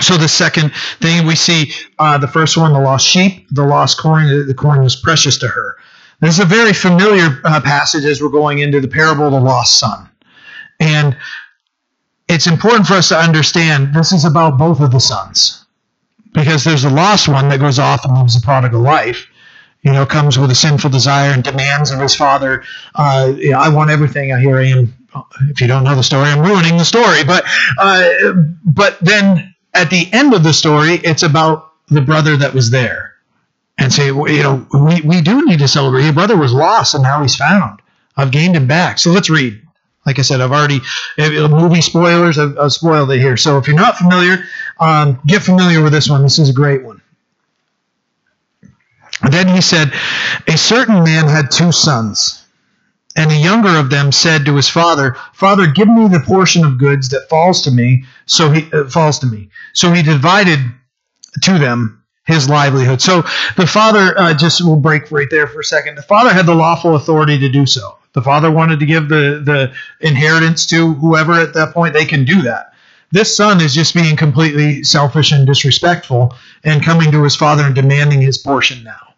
[0.00, 3.98] So the second thing we see, uh, the first one, the lost sheep, the lost
[3.98, 4.46] coin.
[4.46, 5.76] The coin was precious to her.
[6.20, 9.40] This is a very familiar uh, passage as we're going into the parable of the
[9.40, 10.08] lost son,
[10.78, 11.16] and
[12.32, 15.64] it's important for us to understand this is about both of the sons,
[16.32, 19.26] because there's a lost one that goes off and lives a prodigal life.
[19.82, 22.62] You know, comes with a sinful desire and demands of his father.
[22.94, 24.28] Uh, you I want everything.
[24.38, 24.94] Here I am.
[25.50, 27.24] If you don't know the story, I'm ruining the story.
[27.24, 27.44] But
[27.78, 28.32] uh,
[28.64, 33.14] but then at the end of the story, it's about the brother that was there.
[33.78, 36.04] And say, you know, we, we do need to celebrate.
[36.04, 37.80] Your brother was lost and now he's found.
[38.16, 38.98] I've gained him back.
[38.98, 39.60] So let's read.
[40.04, 40.80] Like I said, I've already,
[41.18, 43.36] movie spoilers, I've, I've spoiled it here.
[43.36, 44.44] So if you're not familiar,
[44.80, 46.22] um, get familiar with this one.
[46.22, 47.00] This is a great one.
[49.30, 49.92] Then he said,
[50.48, 52.44] A certain man had two sons.
[53.14, 56.78] And the younger of them said to his father, Father, give me the portion of
[56.78, 58.04] goods that falls to me.
[58.24, 59.50] So he uh, falls to me.
[59.74, 60.58] So he divided
[61.42, 63.02] to them his livelihood.
[63.02, 63.22] So
[63.56, 65.96] the father, uh, just will break right there for a second.
[65.96, 67.98] The father had the lawful authority to do so.
[68.12, 72.24] The father wanted to give the, the inheritance to whoever at that point, they can
[72.24, 72.72] do that.
[73.12, 77.74] This son is just being completely selfish and disrespectful and coming to his father and
[77.74, 79.14] demanding his portion now.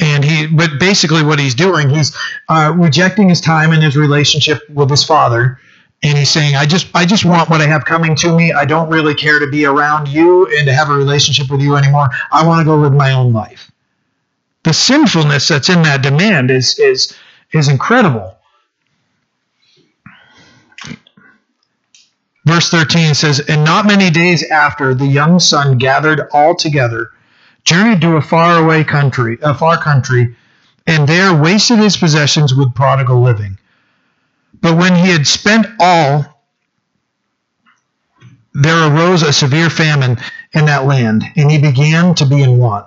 [0.00, 2.16] And he but basically what he's doing he's
[2.48, 5.60] uh, rejecting his time and his relationship with his father.
[6.02, 8.52] And he's saying i just i just want what i have coming to me.
[8.52, 11.76] I don't really care to be around you and to have a relationship with you
[11.76, 12.08] anymore.
[12.32, 13.70] I want to go live my own life.
[14.64, 17.14] The sinfulness that's in that demand is is
[17.52, 18.36] is incredible
[22.46, 27.10] verse 13 says and not many days after the young son gathered all together
[27.64, 30.36] journeyed to a faraway country, a far country,
[30.86, 33.58] and there wasted his possessions with prodigal living.
[34.60, 36.42] But when he had spent all,
[38.52, 40.18] there arose a severe famine
[40.52, 42.86] in that land, and he began to be in want.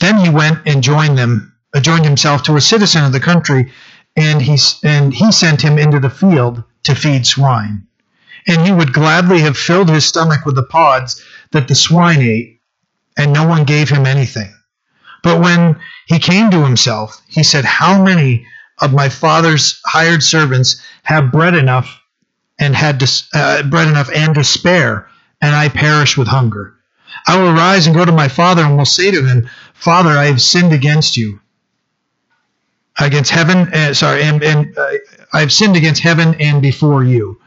[0.00, 3.72] Then he went and joined them, uh, joined himself to a citizen of the country,
[4.16, 7.86] and he and he sent him into the field to feed swine.
[8.46, 12.60] And he would gladly have filled his stomach with the pods that the swine ate
[13.16, 14.52] and no one gave him anything.
[15.22, 18.46] But when he came to himself, he said, How many
[18.80, 22.00] of my father's hired servants have bread enough
[22.58, 25.08] and had to, uh, bread enough and to spare,
[25.40, 26.74] and I perish with hunger?
[27.26, 30.26] I will rise and go to my father and will say to him, Father, I
[30.26, 31.40] have sinned against you,
[33.00, 33.72] against heaven.
[33.72, 34.92] Uh, sorry, and, and uh,
[35.32, 37.40] I have sinned against heaven and before you,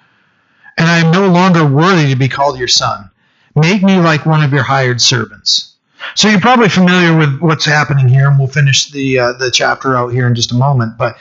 [0.77, 3.09] and I am no longer worthy to be called your son.
[3.55, 5.75] Make me like one of your hired servants.
[6.15, 9.95] So you're probably familiar with what's happening here, and we'll finish the uh, the chapter
[9.95, 10.97] out here in just a moment.
[10.97, 11.17] But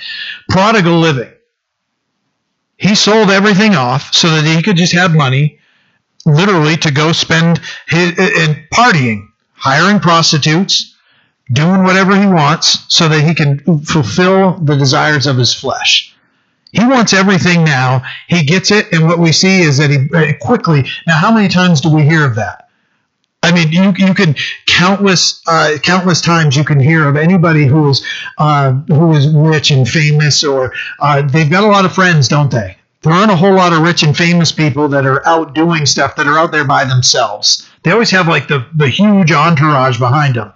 [0.49, 1.33] prodigal living.
[2.77, 5.59] He sold everything off so that he could just have money,
[6.27, 10.95] literally, to go spend his in partying, hiring prostitutes,
[11.53, 16.15] doing whatever he wants, so that he can fulfill the desires of his flesh.
[16.73, 18.03] He wants everything now.
[18.29, 20.85] He gets it, and what we see is that he uh, quickly.
[21.07, 22.69] Now, how many times do we hear of that?
[23.43, 24.35] I mean, you you can
[24.67, 28.05] countless uh, countless times you can hear of anybody who is
[28.39, 32.51] uh, who is rich and famous, or uh, they've got a lot of friends, don't
[32.51, 32.77] they?
[33.03, 36.17] There aren't a whole lot of rich and famous people that are out doing stuff
[36.17, 37.69] that are out there by themselves.
[37.85, 40.53] They always have like the the huge entourage behind them.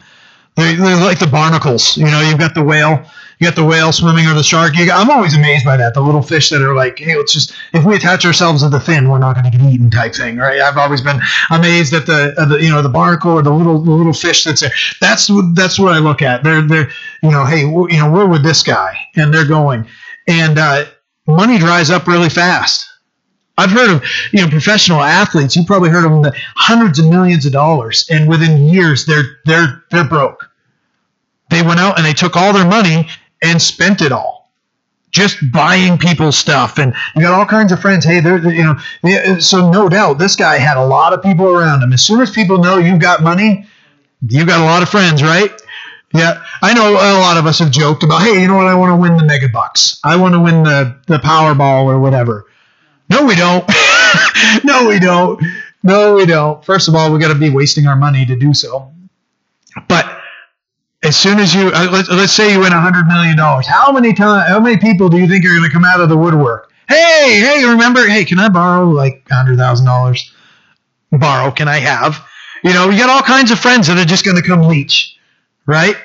[0.61, 1.97] They're, they're like the barnacles.
[1.97, 3.05] You know, you've got the whale
[3.41, 4.77] you got the whale swimming or the shark.
[4.77, 5.95] You, I'm always amazed by that.
[5.95, 8.79] The little fish that are like, hey, let's just if we attach ourselves to the
[8.79, 10.61] fin, we're not going to get eaten type thing, right?
[10.61, 11.19] I've always been
[11.51, 14.45] amazed at the, at the you know the barnacle or the little the little fish
[14.45, 14.73] that's there.
[15.01, 16.45] That's that's what I look at.
[16.45, 16.91] They're they're
[17.23, 19.87] you know hey you know we're with this guy and they're going
[20.29, 20.85] and uh,
[21.27, 22.87] money dries up really fast.
[23.57, 25.57] I've heard of you know professional athletes.
[25.57, 29.25] You probably heard of them the hundreds of millions of dollars, and within years they're
[29.47, 30.50] they're they're broke.
[31.51, 33.09] They went out and they took all their money
[33.43, 34.53] and spent it all
[35.11, 36.79] just buying people's stuff.
[36.79, 38.05] And you got all kinds of friends.
[38.05, 41.83] Hey they're, you know so no doubt this guy had a lot of people around
[41.83, 41.93] him.
[41.93, 43.67] As soon as people know you've got money
[44.27, 45.51] you've got a lot of friends right?
[46.13, 48.75] Yeah i know a lot of us have joked about hey you know what i
[48.75, 50.01] want to win the mega bucks.
[50.05, 52.47] I want to win the the powerball or whatever.
[53.09, 53.65] No we don't.
[54.65, 55.41] No we don't.
[55.83, 56.65] No, we don't.
[56.65, 58.93] First of all, we got to be wasting our money to do so.
[59.89, 60.20] But
[61.03, 63.91] as soon as you uh, let's, let's say you win a hundred million dollars, how
[63.93, 66.17] many time, how many people do you think are going to come out of the
[66.17, 66.71] woodwork?
[66.89, 68.07] Hey, hey, remember?
[68.07, 70.33] Hey, can I borrow like a hundred thousand dollars?
[71.13, 71.51] Borrow?
[71.51, 72.27] Can I have?
[72.63, 75.17] You know, you got all kinds of friends that are just going to come leech,
[75.67, 75.97] right?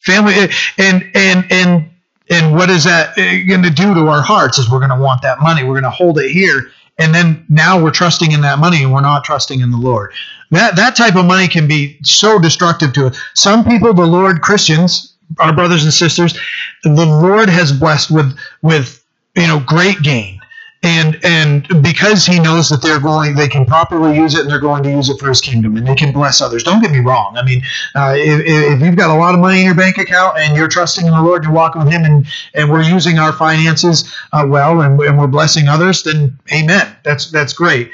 [0.00, 1.90] Family, eh, and and and
[2.28, 4.58] and what is that eh, going to do to our hearts?
[4.58, 7.46] Is we're going to want that money, we're going to hold it here, and then
[7.48, 10.12] now we're trusting in that money and we're not trusting in the Lord.
[10.52, 13.18] That that type of money can be so destructive to us.
[13.34, 16.38] Some people, the Lord, Christians, our brothers and sisters,
[16.84, 19.02] the Lord has blessed with with
[19.34, 20.38] you know great gain.
[20.84, 24.58] And and because he knows that they're going they can properly use it and they're
[24.58, 26.64] going to use it for his kingdom and they can bless others.
[26.64, 27.36] Don't get me wrong.
[27.38, 27.62] I mean
[27.94, 30.66] uh, if, if, you've got a lot of money in your bank account and you're
[30.66, 34.44] trusting in the lord you're walking with him and and we're using our finances uh,
[34.46, 36.96] well and, and we're blessing others then amen.
[37.04, 37.92] That's that's great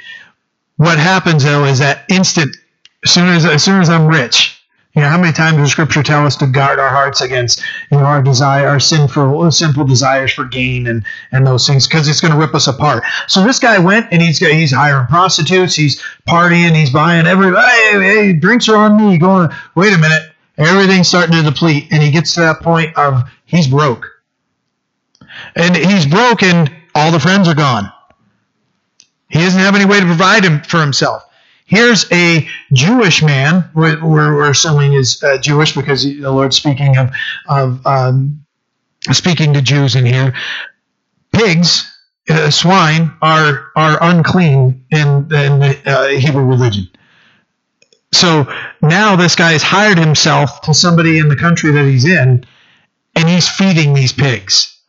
[0.79, 2.57] what happens though is that instant
[3.05, 4.59] as soon as as soon as i'm rich
[4.99, 7.63] you know, how many times does Scripture tell us to guard our hearts against
[7.93, 12.09] you know our desire, our sinful, simple desires for gain and and those things, because
[12.09, 13.05] it's going to rip us apart.
[13.29, 17.65] So this guy went and he's he's hiring prostitutes, he's partying, he's buying everybody.
[17.71, 19.19] Hey, hey, drinks are on me.
[19.19, 23.23] Going, wait a minute, everything's starting to deplete, and he gets to that point of
[23.45, 24.05] he's broke,
[25.55, 26.75] and he's broken.
[26.97, 27.93] All the friends are gone.
[29.29, 31.25] He doesn't have any way to provide him for himself.
[31.67, 33.69] Here's a Jewish man.
[33.75, 37.11] We're, we're assuming is uh, Jewish because the Lord's speaking of,
[37.47, 38.45] of um,
[39.13, 40.35] speaking to Jews in here.
[41.33, 41.87] Pigs,
[42.31, 46.89] uh, swine, are are unclean in, in the uh, Hebrew religion.
[48.13, 48.51] So
[48.81, 52.47] now this guy has hired himself to somebody in the country that he's in,
[53.15, 54.81] and he's feeding these pigs.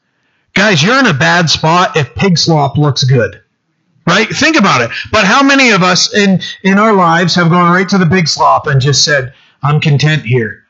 [0.53, 3.41] Guys, you're in a bad spot if pig slop looks good
[4.09, 4.27] right?
[4.27, 4.91] Think about it.
[5.11, 8.27] But how many of us in in our lives have gone right to the big
[8.27, 9.33] slop and just said,
[9.63, 10.63] "I'm content here."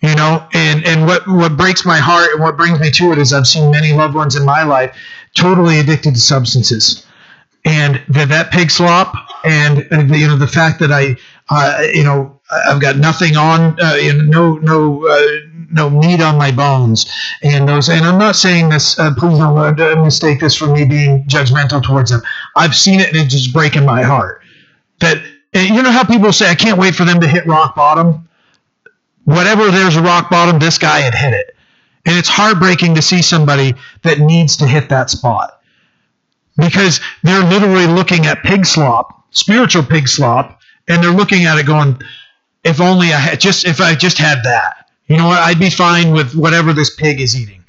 [0.00, 3.18] You know, and and what what breaks my heart and what brings me to it
[3.18, 4.96] is I've seen many loved ones in my life
[5.36, 7.06] totally addicted to substances,
[7.64, 9.12] and that that pig slop
[9.44, 11.16] and, and you know the fact that I
[11.50, 16.20] uh, you know I've got nothing on uh, you know no no uh, no meat
[16.20, 17.06] on my bones.
[17.42, 20.84] And those and i'm not saying this uh, please don't uh, mistake this for me
[20.84, 22.22] being judgmental towards them.
[22.56, 24.42] I've seen it and it's just breaking my heart.
[25.00, 25.22] That
[25.54, 28.28] you know how people say i can't wait for them to hit rock bottom
[29.24, 31.56] whatever there's a rock bottom this guy had hit it.
[32.06, 35.60] And it's heartbreaking to see somebody that needs to hit that spot.
[36.56, 41.66] Because they're literally looking at pig slop spiritual pig slop and they're looking at it
[41.66, 42.00] going
[42.64, 44.79] if only i had just if i just had that
[45.10, 45.40] you know what?
[45.40, 47.64] I'd be fine with whatever this pig is eating.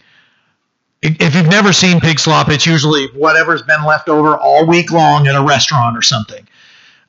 [1.02, 5.26] If you've never seen pig slop, it's usually whatever's been left over all week long
[5.26, 6.48] at a restaurant or something.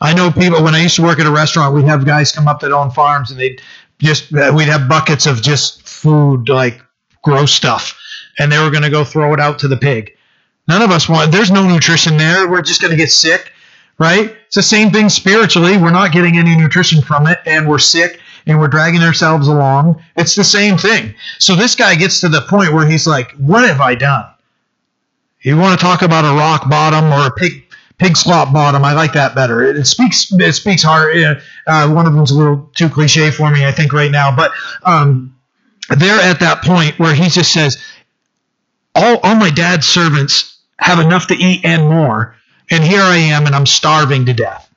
[0.00, 2.48] I know people, when I used to work at a restaurant, we'd have guys come
[2.48, 3.60] up that own farms and they'd
[3.98, 6.80] just, uh, we'd have buckets of just food, like
[7.22, 7.94] gross stuff,
[8.38, 10.16] and they were going to go throw it out to the pig.
[10.66, 12.48] None of us want, there's no nutrition there.
[12.50, 13.52] We're just going to get sick,
[13.98, 14.34] right?
[14.46, 15.76] It's the same thing spiritually.
[15.76, 20.02] We're not getting any nutrition from it, and we're sick and we're dragging ourselves along.
[20.16, 21.14] It's the same thing.
[21.38, 24.26] So this guy gets to the point where he's like, What have I done?
[25.42, 27.64] You want to talk about a rock bottom or a pig
[27.98, 28.84] pig slop bottom?
[28.84, 29.62] I like that better.
[29.62, 31.16] It, it speaks it speaks hard.
[31.66, 34.34] Uh, one of them's a little too cliche for me, I think, right now.
[34.34, 34.52] But
[34.84, 35.36] um,
[35.88, 37.82] they're at that point where he just says,
[38.94, 42.36] all, all my dad's servants have enough to eat and more,
[42.70, 44.71] and here I am, and I'm starving to death.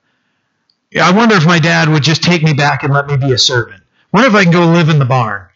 [1.01, 3.37] I wonder if my dad would just take me back and let me be a
[3.37, 3.83] servant.
[4.13, 5.47] Wonder if I can go live in the barn.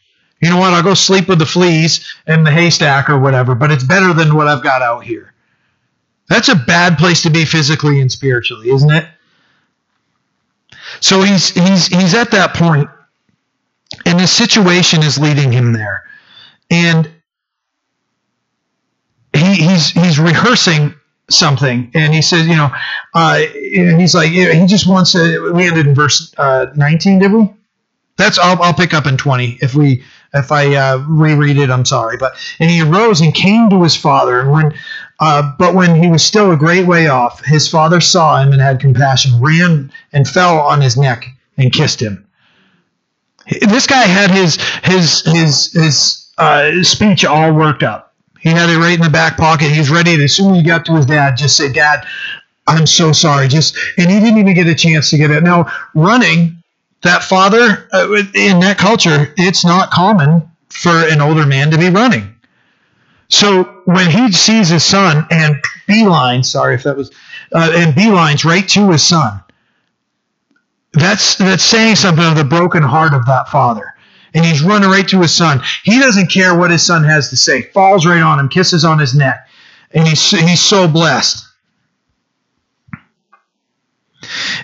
[0.42, 0.74] You know what?
[0.74, 4.36] I'll go sleep with the fleas and the haystack or whatever, but it's better than
[4.36, 5.34] what I've got out here.
[6.28, 9.06] That's a bad place to be physically and spiritually, isn't it?
[11.02, 12.90] So he's he's he's at that point,
[14.06, 16.04] and the situation is leading him there,
[16.70, 17.10] and
[19.34, 20.94] he, he's he's rehearsing
[21.30, 22.69] something, and he says, you know,
[23.13, 23.41] uh,
[23.75, 25.51] and he's like, he just wants to.
[25.53, 27.53] We ended in verse uh, 19, did we?
[28.17, 30.03] That's I'll, I'll pick up in 20 if we
[30.34, 31.69] if I uh, reread it.
[31.69, 34.73] I'm sorry, but and he arose and came to his father, and when
[35.21, 38.61] uh, but when he was still a great way off, his father saw him and
[38.61, 41.27] had compassion, ran and fell on his neck
[41.57, 42.27] and kissed him.
[43.61, 48.09] This guy had his his his his uh, speech all worked up
[48.42, 49.72] he had it right in the back pocket.
[49.72, 52.06] He's ready to, as soon as he got to his dad, just say, Dad,
[52.68, 53.48] I'm so sorry.
[53.48, 55.44] Just and he didn't even get a chance to get it.
[55.44, 56.64] Now running,
[57.04, 61.90] that father uh, in that culture, it's not common for an older man to be
[61.90, 62.36] running.
[63.30, 65.56] So when he sees his son and
[65.88, 67.12] beeline, sorry if that was,
[67.54, 69.42] uh, and beelines right to his son,
[70.94, 73.94] That's that's saying something of the broken heart of that father.
[74.34, 75.61] And he's running right to his son.
[75.84, 77.63] He doesn't care what his son has to say.
[77.63, 79.47] Falls right on him, kisses on his neck,
[79.91, 81.45] and he's he's so blessed.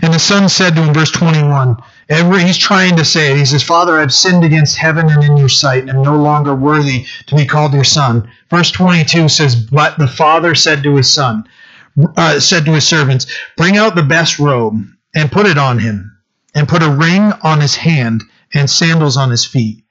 [0.01, 1.78] And the son said to him, verse 21,
[2.09, 3.38] every, he's trying to say it.
[3.38, 6.53] He says, Father, I've sinned against heaven and in your sight, and am no longer
[6.53, 8.30] worthy to be called your son.
[8.49, 11.47] Verse 22 says, But the father said to his son,
[12.18, 14.86] uh, said to his servants, Bring out the best robe
[15.16, 16.18] and put it on him,
[16.53, 18.24] and put a ring on his hand
[18.54, 19.84] and sandals on his feet.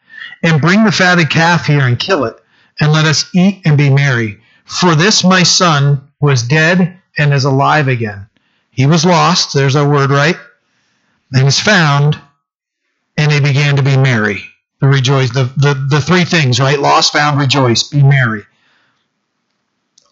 [0.42, 2.36] And bring the fatted calf here and kill it,
[2.80, 4.40] and let us eat and be merry.
[4.64, 8.28] For this my son was dead and is alive again
[8.74, 10.36] he was lost, there's our word, right?
[11.32, 12.20] And was found,
[13.16, 14.44] and they began to be merry.
[14.80, 16.78] The rejoice, the, the, the three things, right?
[16.78, 18.42] Lost, found, rejoice, be merry.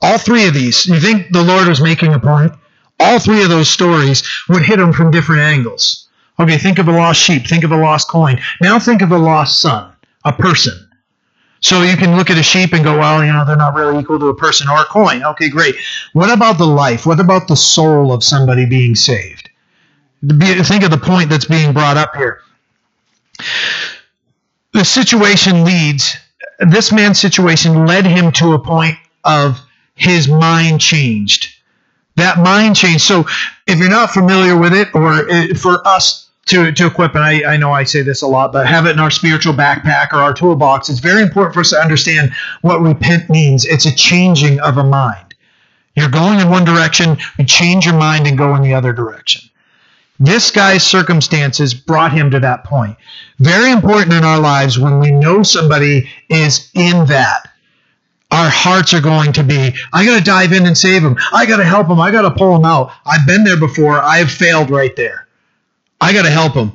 [0.00, 2.52] All three of these, you think the Lord was making a point?
[3.00, 6.08] All three of those stories would hit him from different angles.
[6.40, 8.40] Okay, think of a lost sheep, think of a lost coin.
[8.60, 9.92] Now think of a lost son,
[10.24, 10.88] a person.
[11.60, 14.00] So you can look at a sheep and go, well, you know, they're not really
[14.00, 15.22] equal to a person or a coin.
[15.22, 15.76] Okay, great.
[16.12, 17.06] What about the life?
[17.06, 19.48] What about the soul of somebody being saved?
[20.26, 22.40] Think of the point that's being brought up here.
[24.72, 26.16] The situation leads,
[26.58, 29.60] this man's situation led him to a point of
[29.94, 31.54] his mind changed.
[32.16, 33.02] That mind change.
[33.02, 33.24] So
[33.66, 37.54] if you're not familiar with it, or uh, for us to, to equip, and I,
[37.54, 40.18] I know I say this a lot, but have it in our spiritual backpack or
[40.18, 40.88] our toolbox.
[40.88, 43.64] It's very important for us to understand what repent means.
[43.64, 45.34] It's a changing of a mind.
[45.94, 49.48] You're going in one direction, you change your mind and go in the other direction.
[50.18, 52.96] This guy's circumstances brought him to that point.
[53.38, 57.51] Very important in our lives when we know somebody is in that.
[58.32, 61.16] Our hearts are going to be, I got to dive in and save him.
[61.32, 62.00] I got to help him.
[62.00, 62.90] I got to pull him out.
[63.04, 64.02] I've been there before.
[64.02, 65.28] I've failed right there.
[66.00, 66.72] I got to help them.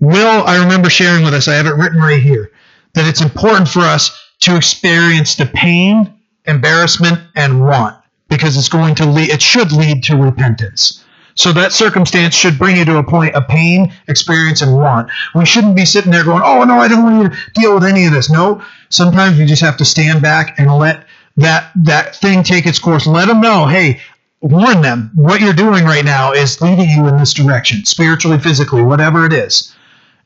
[0.00, 2.52] Will, I remember sharing with us, I have it written right here,
[2.94, 6.12] that it's important for us to experience the pain,
[6.44, 7.96] embarrassment, and want
[8.28, 11.04] because it's going to lead, it should lead to repentance.
[11.34, 15.10] So that circumstance should bring you to a point of pain, experience, and want.
[15.34, 18.04] We shouldn't be sitting there going, oh, no, I don't want to deal with any
[18.04, 18.30] of this.
[18.30, 18.62] No,
[18.92, 23.06] sometimes you just have to stand back and let that, that thing take its course.
[23.06, 24.00] Let them know, hey,
[24.40, 28.82] warn them what you're doing right now is leading you in this direction, spiritually, physically,
[28.82, 29.74] whatever it is.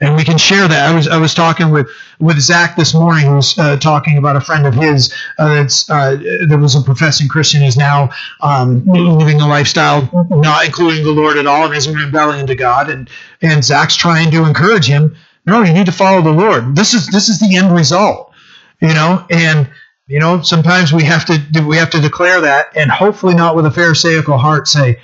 [0.01, 0.91] And we can share that.
[0.91, 1.89] I was I was talking with
[2.21, 5.89] with Zach this morning, who was uh, talking about a friend of his uh, that's
[5.89, 6.17] uh,
[6.49, 8.11] that was a professing Christian, is now
[8.43, 12.55] um, living a lifestyle not including the Lord at all, and is in rebellion to
[12.55, 12.91] God.
[12.91, 13.09] And
[13.41, 15.17] and Zach's trying to encourage him.
[15.47, 16.77] No, you need to follow the Lord.
[16.77, 18.35] This is this is the end result,
[18.81, 19.27] you know.
[19.31, 19.69] And
[20.07, 23.67] you know, sometimes we have to we have to declare that, and hopefully not with
[23.67, 25.01] a pharisaical heart say,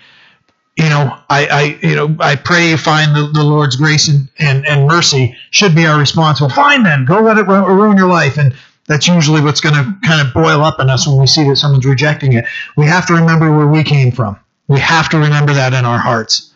[0.77, 4.29] you know, I, I you know, I pray you find the, the Lord's grace and,
[4.39, 6.41] and, and mercy should be our response.
[6.41, 8.39] Well, fine then, go let it ruin your life.
[8.39, 8.55] And
[8.87, 11.57] that's usually what's going to kind of boil up in us when we see that
[11.57, 12.47] someone's rejecting it.
[12.77, 14.39] We have to remember where we came from.
[14.68, 16.53] We have to remember that in our hearts.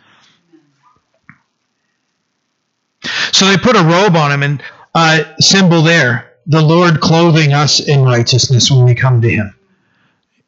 [3.33, 4.62] So they put a robe on him, and
[4.95, 9.53] uh, symbol there the Lord clothing us in righteousness when we come to Him.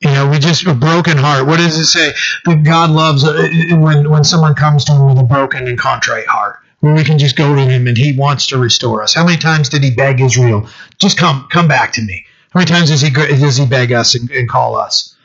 [0.00, 1.46] You know, we just a broken heart.
[1.46, 2.12] What does it say?
[2.44, 6.28] That God loves uh, when when someone comes to Him with a broken and contrite
[6.28, 9.14] heart, where we can just go to Him and He wants to restore us.
[9.14, 10.68] How many times did He beg Israel,
[10.98, 12.24] just come, come back to me?
[12.50, 15.16] How many times does He does He beg us and, and call us?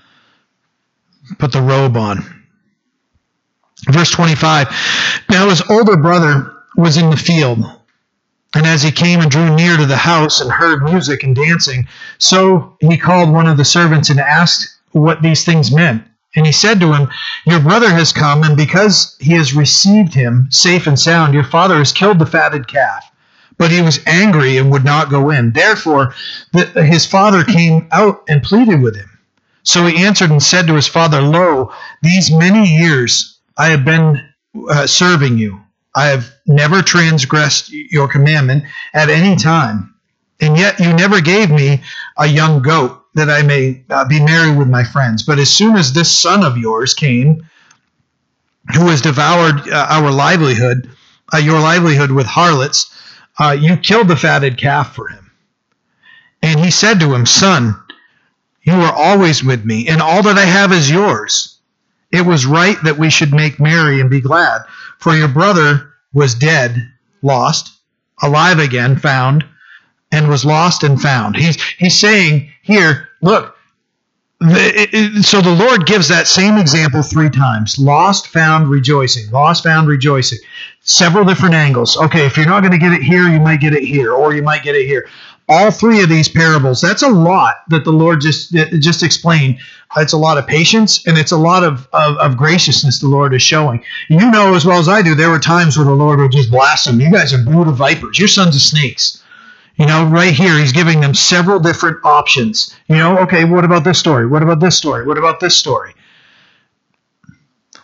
[1.38, 2.24] Put the robe on.
[3.90, 4.68] Verse twenty-five.
[5.30, 7.60] Now his older brother was in the field
[8.56, 11.88] and as he came and drew near to the house and heard music and dancing,
[12.20, 16.04] so he called one of the servants and asked what these things meant.
[16.36, 17.10] And he said to him,
[17.46, 21.78] Your brother has come, and because he has received him safe and sound, your father
[21.78, 23.04] has killed the fatted calf.
[23.58, 25.52] But he was angry and would not go in.
[25.52, 26.14] Therefore,
[26.52, 29.10] the, his father came out and pleaded with him.
[29.62, 34.28] So he answered and said to his father, Lo, these many years I have been
[34.70, 35.62] uh, serving you
[35.96, 38.64] I have never transgressed your commandment
[38.94, 39.94] at any time,
[40.42, 41.84] and yet you never gave me
[42.18, 45.24] a young goat that I may uh, be merry with my friends.
[45.24, 47.48] But as soon as this son of yours came,
[48.74, 50.90] who has devoured uh, our livelihood,
[51.34, 52.98] uh, your livelihood with harlots,
[53.40, 55.32] uh, you killed the fatted calf for him.
[56.42, 57.76] And he said to him, Son,
[58.64, 61.53] you are always with me, and all that I have is yours.
[62.14, 64.62] It was right that we should make merry and be glad.
[65.00, 67.78] For your brother was dead, lost,
[68.22, 69.44] alive again, found,
[70.12, 71.36] and was lost and found.
[71.36, 73.58] He's, he's saying here, look,
[74.44, 79.32] so the Lord gives that same example three times lost, found, rejoicing.
[79.32, 80.40] Lost, found, rejoicing.
[80.82, 81.96] Several different angles.
[81.96, 84.34] Okay, if you're not going to get it here, you might get it here, or
[84.34, 85.08] you might get it here.
[85.48, 89.60] All three of these parables, that's a lot that the Lord just just explained.
[89.98, 93.34] It's a lot of patience and it's a lot of, of, of graciousness the Lord
[93.34, 93.84] is showing.
[94.10, 96.50] You know as well as I do, there were times where the Lord would just
[96.50, 97.00] blast them.
[97.00, 98.18] You guys are brood of vipers.
[98.18, 99.24] You're sons of snakes.
[99.76, 102.76] You know, right here, he's giving them several different options.
[102.88, 104.28] You know, okay, what about this story?
[104.28, 105.06] What about this story?
[105.06, 105.96] What about this story?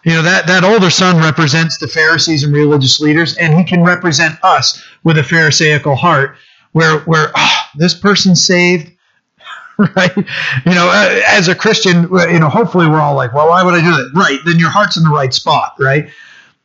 [0.05, 3.83] You know, that, that older son represents the Pharisees and religious leaders, and he can
[3.83, 6.37] represent us with a Pharisaical heart
[6.71, 8.91] where, where oh, this person's saved,
[9.95, 10.15] right?
[10.17, 13.73] You know, uh, as a Christian, you know, hopefully we're all like, well, why would
[13.73, 14.11] I do that?
[14.13, 16.09] Right, then your heart's in the right spot, right?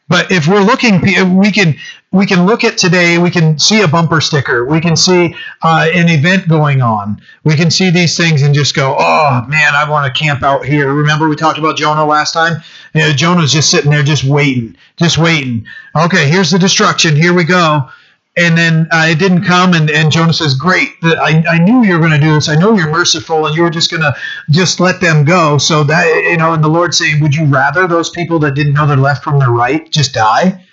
[0.09, 1.01] But if we're looking,
[1.39, 1.77] we can
[2.11, 3.17] we can look at today.
[3.19, 4.65] We can see a bumper sticker.
[4.65, 7.23] We can see uh, an event going on.
[7.45, 10.65] We can see these things and just go, "Oh man, I want to camp out
[10.65, 12.61] here." Remember we talked about Jonah last time?
[12.95, 15.67] You know, Jonah's just sitting there, just waiting, just waiting.
[15.97, 17.17] Okay, here's the destruction.
[17.17, 17.89] Here we go
[18.37, 21.95] and then uh, it didn't come and, and jonah says great I, I knew you
[21.95, 24.15] were going to do this i know you're merciful and you were just going to
[24.51, 27.87] just let them go so that you know and the lord saying would you rather
[27.87, 30.65] those people that didn't know their left from their right just die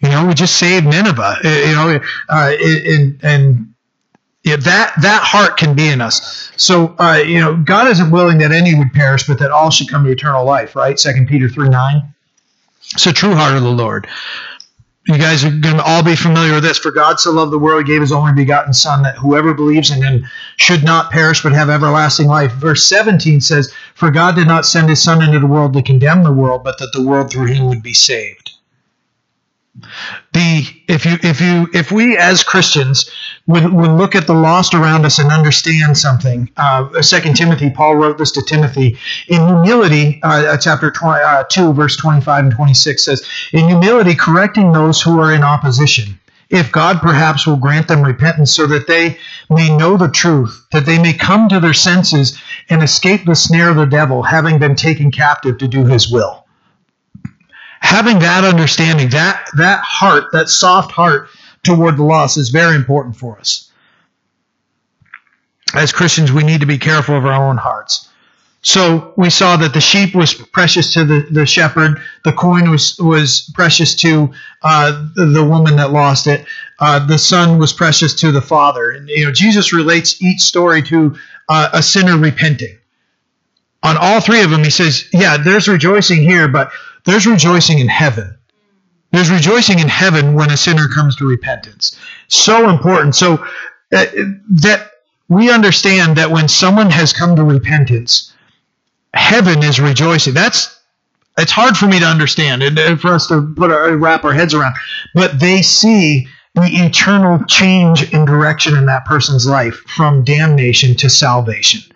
[0.00, 3.68] you know we just saved nineveh uh, you know uh, and and
[4.44, 6.50] yeah, that that heart can be in us.
[6.56, 9.88] So uh, you know, God isn't willing that any would perish, but that all should
[9.88, 10.74] come to eternal life.
[10.74, 10.98] Right?
[10.98, 12.12] Second Peter three nine.
[13.06, 14.08] A true heart of the Lord
[15.06, 16.78] you guys are going to all be familiar with this.
[16.78, 19.90] For God so loved the world, he gave his only begotten Son, that whoever believes
[19.90, 20.26] in him
[20.56, 22.52] should not perish but have everlasting life.
[22.52, 26.22] Verse 17 says, For God did not send his Son into the world to condemn
[26.22, 28.41] the world, but that the world through him would be saved
[30.32, 33.10] the if you if you if we as Christians
[33.46, 37.96] would, would look at the lost around us and understand something, uh, Second Timothy, Paul
[37.96, 38.98] wrote this to Timothy
[39.28, 40.20] in humility.
[40.22, 45.00] Uh, uh, chapter 20, uh, two, verse twenty-five and twenty-six says, "In humility, correcting those
[45.00, 46.18] who are in opposition."
[46.50, 49.16] If God perhaps will grant them repentance so that they
[49.48, 53.70] may know the truth, that they may come to their senses and escape the snare
[53.70, 56.41] of the devil, having been taken captive to do his will
[57.82, 61.28] having that understanding, that that heart, that soft heart
[61.62, 63.70] toward the lost is very important for us.
[65.74, 68.08] As Christians, we need to be careful of our own hearts.
[68.64, 72.96] So we saw that the sheep was precious to the, the shepherd, the coin was
[73.00, 76.46] was precious to uh, the, the, woman that lost it,
[76.78, 78.92] uh, the son was precious to the father.
[78.92, 81.16] And you know, Jesus relates each story to
[81.48, 82.78] uh, a sinner repenting.
[83.82, 86.70] On all three of them, he says, "Yeah, there's rejoicing here, but
[87.04, 88.36] there's rejoicing in heaven.
[89.10, 91.96] There's rejoicing in heaven when a sinner comes to repentance.
[92.28, 93.14] So important.
[93.14, 93.34] So
[93.92, 94.06] uh,
[94.50, 94.90] that
[95.28, 98.32] we understand that when someone has come to repentance,
[99.14, 100.34] heaven is rejoicing.
[100.34, 100.78] That's
[101.38, 104.54] it's hard for me to understand and for us to put our, wrap our heads
[104.54, 104.74] around.
[105.14, 111.08] But they see the eternal change in direction in that person's life from damnation to
[111.08, 111.90] salvation.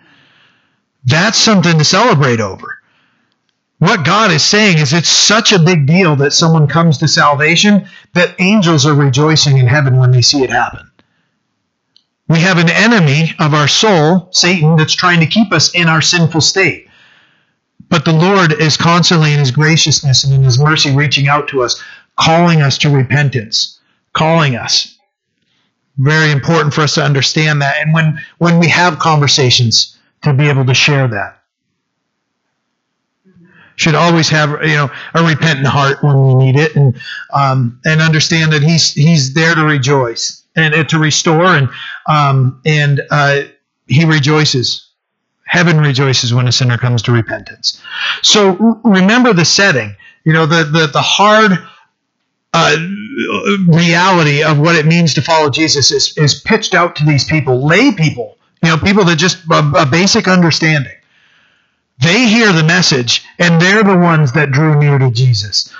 [1.05, 2.76] That's something to celebrate over
[3.79, 7.87] what God is saying is it's such a big deal that someone comes to salvation
[8.13, 10.89] that angels are rejoicing in heaven when they see it happen.
[12.27, 16.01] We have an enemy of our soul, Satan, that's trying to keep us in our
[16.01, 16.87] sinful state.
[17.89, 21.61] But the Lord is constantly in his graciousness and in his mercy reaching out to
[21.61, 21.81] us,
[22.19, 23.79] calling us to repentance,
[24.11, 24.97] calling us.
[25.97, 27.75] Very important for us to understand that.
[27.79, 31.36] And when, when we have conversations, to be able to share that
[33.77, 36.99] should always have you know a repentant heart when we need it, and
[37.33, 41.69] um, and understand that he's he's there to rejoice and uh, to restore, and
[42.07, 43.43] um, and uh,
[43.87, 44.83] he rejoices.
[45.45, 47.81] Heaven rejoices when a sinner comes to repentance.
[48.21, 49.95] So remember the setting.
[50.25, 51.57] You know the the the hard.
[52.53, 52.75] Uh,
[53.67, 57.67] reality of what it means to follow Jesus is, is pitched out to these people,
[57.67, 60.93] lay people, you know, people that just a, a basic understanding.
[61.99, 62.27] They
[62.77, 65.73] message, and they're the ones that drew near to Jesus.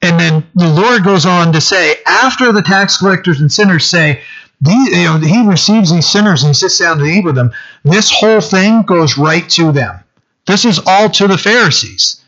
[0.00, 4.22] And then the Lord goes on to say, after the tax collectors and sinners say,
[4.66, 7.50] you know, he receives these sinners and he sits down to eat with them,
[7.84, 10.00] this whole thing goes right to them.
[10.46, 12.24] This is all to the Pharisees.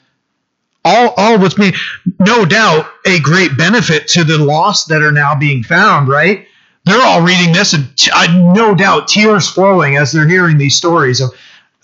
[0.84, 1.72] All, all what's being,
[2.20, 6.46] no doubt, a great benefit to the lost that are now being found, right?
[6.84, 11.22] They're all reading this, and uh, no doubt tears flowing as they're hearing these stories
[11.22, 11.30] of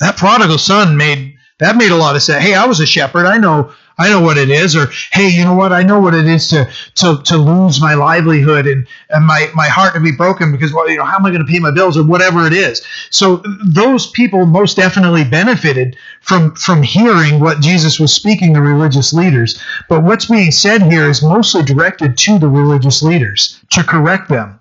[0.00, 2.42] that prodigal son made that made a lot of sense.
[2.42, 3.26] Hey, I was a shepherd.
[3.26, 4.74] I know I know what it is.
[4.74, 5.72] Or, hey, you know what?
[5.72, 9.68] I know what it is to to, to lose my livelihood and, and my, my
[9.68, 11.70] heart to be broken because, well, you know, how am I going to pay my
[11.70, 12.84] bills or whatever it is?
[13.10, 19.12] So those people most definitely benefited from from hearing what Jesus was speaking to religious
[19.12, 19.60] leaders.
[19.88, 24.58] But what's being said here is mostly directed to the religious leaders to correct them.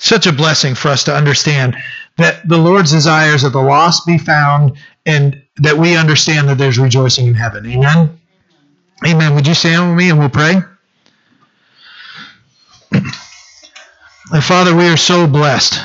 [0.00, 1.76] Such a blessing for us to understand
[2.16, 4.76] that the Lord's desires that the lost be found
[5.06, 7.66] and that we understand that there's rejoicing in heaven.
[7.66, 8.20] Amen.
[9.06, 9.34] Amen.
[9.34, 10.56] Would you stand with me and we'll pray?
[14.42, 15.80] Father, we are so blessed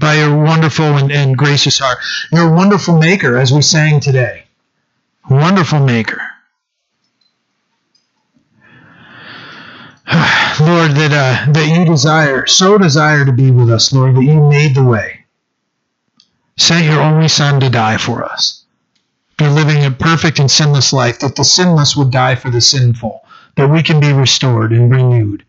[0.00, 1.98] by your wonderful and, and gracious heart.
[2.32, 4.44] You're a wonderful maker, as we sang today.
[5.30, 6.20] Wonderful maker.
[10.60, 14.48] Lord, that uh, that you desire, so desire to be with us, Lord, that you
[14.48, 15.25] made the way.
[16.56, 18.64] Sent your only Son to die for us.
[19.36, 23.22] Be living a perfect and sinless life, that the sinless would die for the sinful,
[23.56, 25.44] that we can be restored and renewed.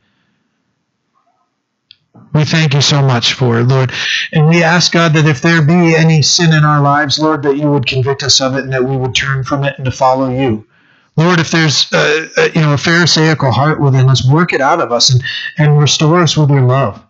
[2.34, 3.92] We thank you so much for it, Lord.
[4.34, 7.58] And we ask, God, that if there be any sin in our lives, Lord, that
[7.58, 9.92] you would convict us of it and that we would turn from it and to
[9.92, 10.68] follow you.
[11.16, 14.82] Lord, if there's uh, uh, you know a pharisaical heart within us, work it out
[14.82, 15.24] of us and,
[15.58, 17.04] and restore us with your love.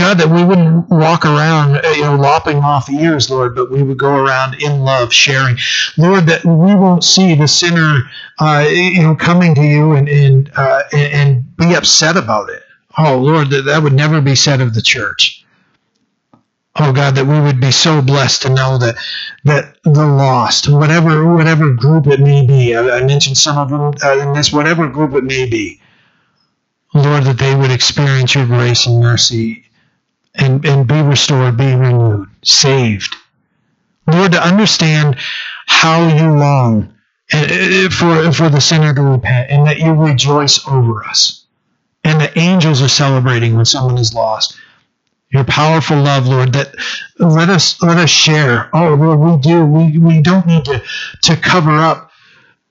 [0.00, 3.82] God, that we wouldn't walk around, uh, you know, lopping off ears, Lord, but we
[3.82, 5.58] would go around in love, sharing.
[5.98, 8.02] Lord, that we won't see the sinner,
[8.40, 12.62] uh, you know, coming to you and and, uh, and be upset about it.
[12.98, 15.44] Oh, Lord, that that would never be said of the church
[16.76, 18.96] oh God, that we would be so blessed to know that
[19.44, 23.92] that the lost, whatever whatever group it may be, I, I mentioned some of them
[24.02, 25.80] uh, in this, whatever group it may be,
[26.94, 29.64] Lord, that they would experience your grace and mercy
[30.34, 33.14] and, and be restored, be renewed, saved.
[34.06, 35.16] Lord, to understand
[35.66, 36.94] how you long
[37.32, 41.46] uh, for, for the sinner to repent and that you rejoice over us.
[42.02, 44.56] And the angels are celebrating when someone is lost
[45.30, 46.74] your powerful love, Lord, that
[47.18, 48.68] let us let us share.
[48.74, 49.64] Oh Lord, we do.
[49.64, 50.82] We we don't need to
[51.22, 52.10] to cover up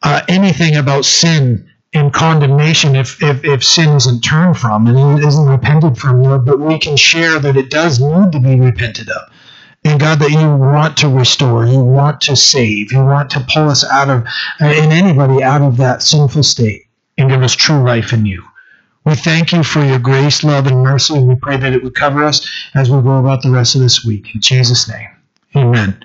[0.04, 5.46] uh, anything about sin and condemnation if, if if sin isn't turned from and isn't
[5.46, 9.30] repented from, Lord, but we can share that it does need to be repented of.
[9.84, 13.70] And God, that you want to restore, you want to save, you want to pull
[13.70, 14.24] us out of,
[14.60, 16.84] uh, and anybody out of that sinful state
[17.18, 18.44] and give us true life in you.
[19.06, 22.24] We thank you for your grace, love, and mercy, we pray that it would cover
[22.26, 24.36] us as we go about the rest of this week.
[24.36, 25.08] In Jesus' name,
[25.56, 26.04] amen.